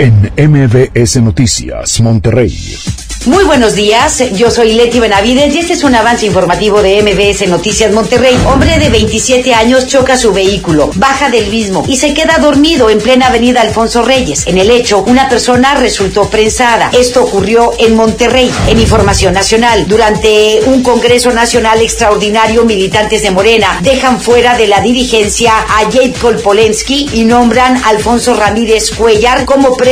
[0.00, 2.78] en MBS Noticias, Monterrey.
[3.26, 7.46] Muy buenos días, yo soy Leti Benavides y este es un avance informativo de MBS
[7.48, 8.34] Noticias Monterrey.
[8.46, 12.98] Hombre de 27 años choca su vehículo, baja del mismo y se queda dormido en
[12.98, 14.46] plena avenida Alfonso Reyes.
[14.46, 16.90] En el hecho, una persona resultó prensada.
[16.98, 18.50] Esto ocurrió en Monterrey.
[18.68, 24.80] En Información Nacional, durante un Congreso Nacional Extraordinario, militantes de Morena dejan fuera de la
[24.80, 29.89] dirigencia a Jade Polensky y nombran a Alfonso Ramírez Cuellar como presidente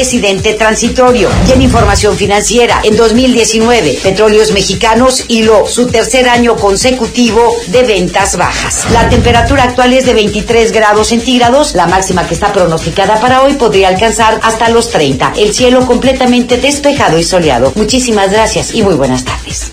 [0.59, 1.29] transitorio.
[1.49, 8.37] Y en Información Financiera, en 2019, Petróleos Mexicanos hiló su tercer año consecutivo de ventas
[8.37, 8.87] bajas.
[8.93, 13.55] La temperatura actual es de 23 grados centígrados, la máxima que está pronosticada para hoy
[13.55, 15.33] podría alcanzar hasta los 30.
[15.37, 17.73] El cielo completamente despejado y soleado.
[17.75, 19.71] Muchísimas gracias y muy buenas tardes.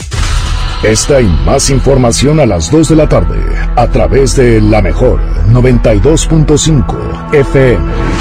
[0.81, 3.39] Esta y más información a las 2 de la tarde
[3.75, 5.19] a través de la mejor
[5.51, 8.14] 92.5 FM.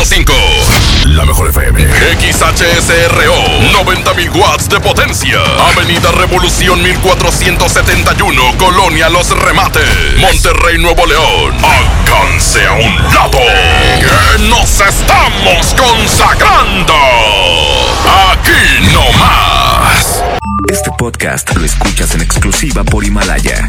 [0.00, 0.32] 92.5.
[1.14, 1.78] La mejor FM.
[1.82, 3.34] XHSRO.
[3.84, 5.38] 90.000 watts de potencia.
[5.68, 8.56] Avenida Revolución 1471.
[8.56, 9.84] Colonia Los Remates.
[10.18, 11.54] Monterrey, Nuevo León.
[11.62, 13.38] Alcance a un lado.
[13.98, 16.94] Que nos estamos consagrando.
[18.32, 20.22] Aquí no más.
[20.70, 23.68] Este podcast lo escuchas en exclusiva por Himalaya.